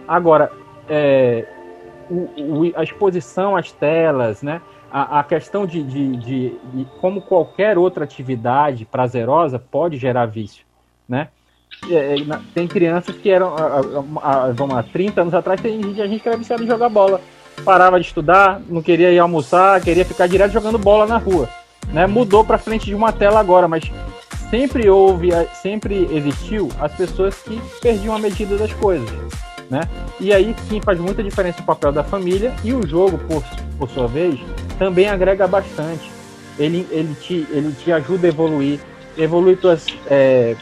agora 0.08 0.50
é, 0.88 1.46
o, 2.10 2.30
o, 2.38 2.72
a 2.76 2.84
exposição 2.84 3.58
às 3.58 3.72
telas, 3.72 4.42
né? 4.42 4.62
A, 4.92 5.20
a 5.20 5.24
questão 5.24 5.66
de, 5.66 5.84
de, 5.84 6.18
de, 6.18 6.50
de, 6.74 6.86
como 7.00 7.22
qualquer 7.22 7.78
outra 7.78 8.04
atividade 8.04 8.86
prazerosa 8.86 9.60
pode 9.60 9.98
gerar 9.98 10.26
vício, 10.26 10.66
né? 11.08 11.30
É, 11.90 12.16
é 12.16 12.40
tem 12.54 12.68
crianças 12.68 13.16
que 13.16 13.30
eram, 13.30 13.56
vamos 14.56 14.76
lá, 14.76 14.84
30 14.84 15.22
anos 15.22 15.34
atrás, 15.34 15.62
tem 15.62 15.80
a 16.02 16.08
gente 16.08 16.22
que 16.22 16.28
era 16.28 16.38
viciado 16.38 16.64
em 16.64 16.68
jogar 16.68 16.90
bola. 16.90 17.22
Parava 17.64 18.00
de 18.00 18.06
estudar, 18.06 18.62
não 18.68 18.82
queria 18.82 19.12
ir 19.12 19.20
almoçar, 19.20 19.82
queria 19.82 20.06
ficar 20.06 20.28
direto 20.28 20.52
jogando 20.52 20.78
bola 20.78 21.06
na 21.06 21.18
rua. 21.18 21.50
Né? 21.92 22.08
Mudou 22.08 22.44
para 22.44 22.58
frente 22.58 22.86
de 22.86 22.96
uma 22.96 23.12
tela 23.12 23.40
agora, 23.40 23.68
mas 23.68 23.84
sempre 24.50 24.90
houve, 24.90 25.30
sempre 25.62 26.08
existiu 26.12 26.70
as 26.80 26.94
pessoas 26.94 27.36
que 27.42 27.62
perdiam 27.82 28.16
a 28.16 28.20
medida 28.20 28.58
das 28.58 28.74
coisas. 28.74 29.10
Né? 29.70 29.82
E 30.20 30.34
aí 30.34 30.56
sim 30.68 30.82
faz 30.82 31.00
muita 31.00 31.24
diferença 31.24 31.62
o 31.62 31.66
papel 31.66 31.92
da 31.92 32.04
família 32.04 32.54
e 32.64 32.74
o 32.74 32.86
jogo, 32.88 33.20
por, 33.20 33.44
por 33.78 33.90
sua 33.90 34.08
vez, 34.08 34.40
também 34.80 35.10
agrega 35.10 35.46
bastante. 35.46 36.10
Ele, 36.58 36.88
ele, 36.90 37.14
te, 37.16 37.46
ele 37.52 37.74
te 37.74 37.92
ajuda 37.92 38.28
a 38.28 38.30
evoluir, 38.30 38.80
evolui 39.18 39.56
tuas, 39.56 39.86
é, 40.08 40.56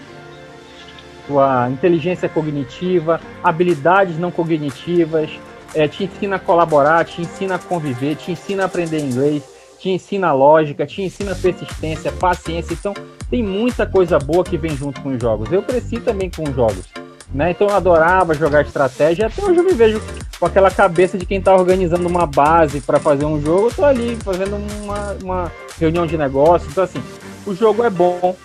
tua 1.28 1.70
inteligência 1.70 2.28
cognitiva, 2.28 3.22
habilidades 3.44 4.18
não 4.18 4.32
cognitivas, 4.32 5.30
é, 5.74 5.88
te 5.88 6.04
ensina 6.04 6.36
a 6.36 6.40
colaborar, 6.40 7.06
te 7.06 7.22
ensina 7.22 7.56
a 7.56 7.60
conviver, 7.60 8.16
te 8.16 8.32
ensina 8.32 8.64
a 8.64 8.66
aprender 8.66 9.00
inglês, 9.00 9.44
te 9.80 9.90
ensina 9.90 10.34
lógica, 10.34 10.86
te 10.86 11.02
ensina 11.02 11.36
persistência, 11.36 12.12
paciência. 12.12 12.74
Então, 12.74 12.94
tem 13.30 13.44
muita 13.44 13.86
coisa 13.86 14.18
boa 14.18 14.44
que 14.44 14.58
vem 14.58 14.76
junto 14.76 15.02
com 15.02 15.10
os 15.10 15.22
jogos. 15.22 15.52
Eu 15.52 15.62
cresci 15.62 16.00
também 16.00 16.30
com 16.30 16.44
os 16.44 16.56
jogos. 16.56 16.86
Né? 17.34 17.52
Então 17.52 17.68
eu 17.68 17.76
adorava 17.76 18.34
jogar 18.34 18.62
estratégia. 18.62 19.28
Até 19.28 19.44
hoje 19.44 19.60
eu 19.60 19.64
me 19.64 19.74
vejo 19.74 20.02
com 20.40 20.46
aquela 20.46 20.70
cabeça 20.70 21.18
de 21.18 21.26
quem 21.26 21.40
está 21.40 21.56
organizando 21.56 22.08
uma 22.08 22.26
base 22.26 22.82
para 22.82 23.00
fazer 23.00 23.26
um 23.26 23.42
jogo. 23.42 23.68
Eu 23.68 23.72
tô 23.72 23.86
ali 23.86 24.16
fazendo 24.18 24.56
uma, 24.84 25.18
uma 25.24 25.52
reunião 25.80 26.06
de 26.06 26.18
negócio. 26.18 26.68
Então, 26.70 26.84
assim, 26.84 27.02
o 27.46 27.56
jogo 27.56 27.84
é 27.84 27.90
bom, 27.90 28.36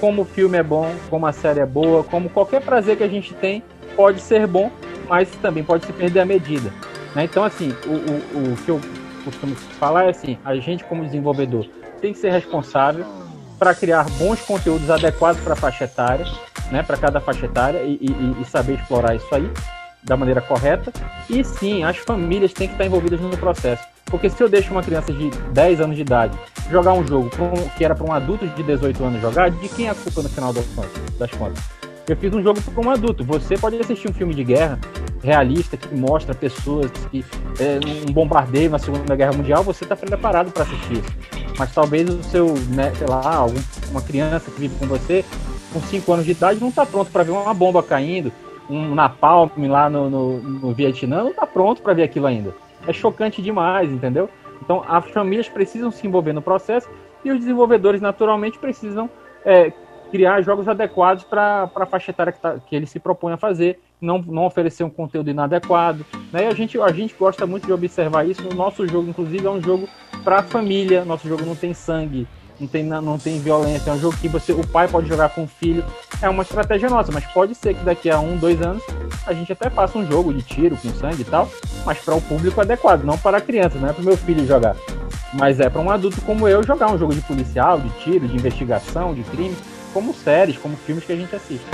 como 0.00 0.22
o 0.22 0.24
filme 0.24 0.58
é 0.58 0.62
bom, 0.62 0.90
como 1.08 1.26
a 1.26 1.32
série 1.32 1.60
é 1.60 1.66
boa, 1.66 2.04
como 2.04 2.28
qualquer 2.28 2.60
prazer 2.60 2.96
que 2.96 3.02
a 3.02 3.08
gente 3.08 3.32
tem 3.34 3.62
pode 3.96 4.20
ser 4.20 4.46
bom, 4.46 4.70
mas 5.08 5.28
também 5.40 5.64
pode 5.64 5.86
se 5.86 5.92
perder 5.92 6.20
a 6.20 6.24
medida. 6.26 6.72
Né? 7.14 7.24
Então, 7.24 7.44
assim, 7.44 7.74
o, 7.86 8.38
o, 8.38 8.52
o 8.52 8.56
que 8.56 8.70
eu 8.70 8.80
costumo 9.24 9.54
falar 9.54 10.04
é 10.04 10.10
assim: 10.10 10.36
a 10.44 10.54
gente, 10.56 10.84
como 10.84 11.04
desenvolvedor, 11.04 11.66
tem 12.00 12.12
que 12.12 12.18
ser 12.18 12.32
responsável 12.32 13.04
para 13.58 13.74
criar 13.74 14.04
bons 14.18 14.40
conteúdos 14.42 14.90
adequados 14.90 15.40
para 15.40 15.54
a 15.54 15.56
faixa 15.56 15.84
etária, 15.84 16.26
né, 16.70 16.82
para 16.82 16.96
cada 16.96 17.20
faixa 17.20 17.46
etária 17.46 17.82
e, 17.82 17.98
e, 18.00 18.42
e, 18.42 18.44
saber 18.44 18.74
explorar 18.74 19.14
isso 19.14 19.32
aí 19.32 19.48
da 20.04 20.16
maneira 20.16 20.40
correta. 20.40 20.92
E 21.28 21.42
sim, 21.42 21.82
as 21.82 21.96
famílias 21.96 22.52
têm 22.52 22.68
que 22.68 22.74
estar 22.74 22.84
envolvidas 22.84 23.20
no 23.20 23.36
processo. 23.36 23.82
Porque 24.06 24.28
se 24.28 24.42
eu 24.42 24.48
deixo 24.48 24.70
uma 24.70 24.82
criança 24.82 25.12
de 25.12 25.30
10 25.52 25.80
anos 25.80 25.96
de 25.96 26.02
idade 26.02 26.38
jogar 26.70 26.92
um 26.92 27.06
jogo 27.06 27.30
que 27.76 27.84
era 27.84 27.94
para 27.94 28.04
um 28.04 28.12
adulto 28.12 28.46
de 28.46 28.62
18 28.62 29.02
anos 29.02 29.20
jogar, 29.20 29.50
de 29.50 29.68
quem 29.68 29.86
é 29.86 29.90
a 29.90 29.94
culpa 29.94 30.22
no 30.22 30.28
final 30.28 30.52
das 30.52 31.30
contas? 31.32 31.62
Eu 32.06 32.16
fiz 32.16 32.32
um 32.34 32.42
jogo 32.42 32.60
para 32.60 32.86
um 32.86 32.90
adulto. 32.90 33.24
Você 33.24 33.56
pode 33.56 33.76
assistir 33.78 34.10
um 34.10 34.12
filme 34.12 34.34
de 34.34 34.44
guerra 34.44 34.78
realista 35.22 35.76
que 35.76 35.94
mostra 35.94 36.34
pessoas 36.34 36.90
que 37.10 37.24
é, 37.58 37.80
um 38.06 38.12
bombardeio 38.12 38.70
na 38.70 38.78
Segunda 38.78 39.16
Guerra 39.16 39.32
Mundial, 39.32 39.64
você 39.64 39.84
está 39.84 39.96
preparado 39.96 40.52
para 40.52 40.64
assistir 40.64 40.98
isso. 40.98 41.16
Mas 41.58 41.72
talvez 41.72 42.08
o 42.08 42.22
seu, 42.24 42.54
né, 42.68 42.92
sei 42.98 43.06
lá, 43.06 43.34
algum, 43.34 43.58
uma 43.90 44.02
criança 44.02 44.50
que 44.50 44.60
vive 44.60 44.74
com 44.78 44.86
você 44.86 45.24
com 45.72 45.80
5 45.80 46.12
anos 46.12 46.24
de 46.26 46.32
idade 46.32 46.60
não 46.60 46.68
está 46.68 46.84
pronto 46.84 47.10
para 47.10 47.24
ver 47.24 47.32
uma 47.32 47.54
bomba 47.54 47.82
caindo, 47.82 48.30
um 48.68 48.94
napalm 48.94 49.50
lá 49.68 49.88
no, 49.90 50.08
no, 50.08 50.38
no 50.40 50.72
Vietnã, 50.72 51.22
não 51.22 51.30
está 51.30 51.46
pronto 51.46 51.82
para 51.82 51.94
ver 51.94 52.04
aquilo 52.04 52.26
ainda. 52.26 52.54
É 52.86 52.92
chocante 52.92 53.42
demais, 53.42 53.90
entendeu? 53.90 54.28
Então 54.62 54.84
as 54.86 55.08
famílias 55.10 55.48
precisam 55.48 55.90
se 55.90 56.06
envolver 56.06 56.32
no 56.32 56.42
processo 56.42 56.88
e 57.24 57.30
os 57.30 57.38
desenvolvedores 57.38 58.00
naturalmente 58.00 58.58
precisam 58.58 59.08
é, 59.44 59.72
criar 60.10 60.40
jogos 60.42 60.68
adequados 60.68 61.24
para 61.24 61.70
a 61.74 61.86
faixa 61.86 62.10
etária 62.10 62.32
que, 62.32 62.40
tá, 62.40 62.58
que 62.58 62.76
ele 62.76 62.86
se 62.86 63.00
propõe 63.00 63.32
a 63.32 63.36
fazer, 63.36 63.80
não, 64.00 64.18
não 64.18 64.44
oferecer 64.44 64.84
um 64.84 64.90
conteúdo 64.90 65.28
inadequado. 65.28 66.04
Né? 66.32 66.44
E 66.44 66.46
a 66.46 66.54
gente, 66.54 66.80
a 66.80 66.92
gente 66.92 67.14
gosta 67.18 67.46
muito 67.46 67.66
de 67.66 67.72
observar 67.72 68.24
isso. 68.24 68.46
O 68.48 68.54
nosso 68.54 68.86
jogo, 68.86 69.08
inclusive, 69.08 69.44
é 69.46 69.50
um 69.50 69.60
jogo 69.60 69.88
para 70.22 70.38
a 70.38 70.42
família. 70.42 71.04
Nosso 71.04 71.26
jogo 71.26 71.44
não 71.44 71.56
tem 71.56 71.74
sangue, 71.74 72.28
não 72.64 72.68
tem, 72.68 72.82
não 72.82 73.18
tem 73.18 73.38
violência. 73.38 73.90
É 73.90 73.92
um 73.92 74.00
jogo 74.00 74.16
que 74.16 74.28
você, 74.28 74.52
o 74.52 74.66
pai 74.66 74.88
pode 74.88 75.08
jogar 75.08 75.28
com 75.28 75.44
o 75.44 75.48
filho. 75.48 75.84
É 76.20 76.28
uma 76.28 76.42
estratégia 76.42 76.88
nossa, 76.88 77.12
mas 77.12 77.24
pode 77.26 77.54
ser 77.54 77.74
que 77.74 77.84
daqui 77.84 78.10
a 78.10 78.18
um, 78.18 78.36
dois 78.36 78.60
anos 78.62 78.82
a 79.26 79.32
gente 79.32 79.52
até 79.52 79.68
faça 79.70 79.98
um 79.98 80.06
jogo 80.06 80.32
de 80.32 80.42
tiro 80.42 80.76
com 80.76 80.88
sangue 80.94 81.22
e 81.22 81.24
tal, 81.24 81.48
mas 81.84 81.98
para 81.98 82.14
o 82.14 82.20
público 82.20 82.60
adequado, 82.60 83.04
não 83.04 83.16
para 83.16 83.38
a 83.38 83.40
criança, 83.40 83.78
não 83.78 83.88
é 83.88 83.92
para 83.92 84.02
o 84.02 84.04
meu 84.04 84.16
filho 84.16 84.46
jogar. 84.46 84.76
Mas 85.32 85.60
é 85.60 85.68
para 85.68 85.80
um 85.80 85.90
adulto 85.90 86.20
como 86.22 86.48
eu 86.48 86.62
jogar 86.62 86.90
um 86.90 86.98
jogo 86.98 87.14
de 87.14 87.20
policial, 87.22 87.80
de 87.80 87.88
tiro, 88.02 88.26
de 88.26 88.36
investigação, 88.36 89.14
de 89.14 89.22
crime 89.24 89.56
como 89.92 90.14
séries, 90.14 90.56
como 90.56 90.76
filmes 90.76 91.04
que 91.04 91.12
a 91.12 91.16
gente 91.16 91.34
assiste. 91.34 91.66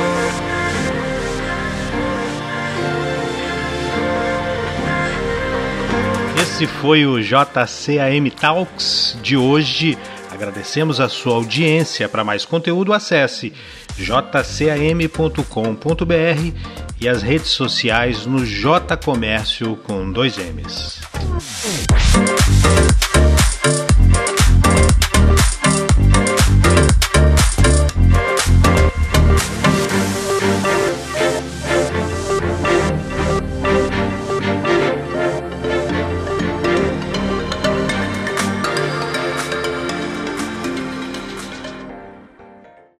Esse 6.41 6.67
foi 6.67 7.07
o 7.07 7.19
JCAM 7.21 8.29
Talks 8.39 9.17
de 9.23 9.37
hoje. 9.37 9.97
Agradecemos 10.41 11.01
a 11.01 11.09
sua 11.11 11.35
audiência. 11.35 12.09
Para 12.09 12.25
mais 12.25 12.47
conteúdo, 12.47 12.95
acesse 12.95 13.53
jcam.com.br 13.99 15.45
e 16.99 17.07
as 17.07 17.21
redes 17.21 17.51
sociais 17.51 18.25
no 18.25 18.47
J 18.47 18.97
Comércio 18.97 19.77
com 19.85 20.11
dois 20.11 20.39
M's. 20.39 20.99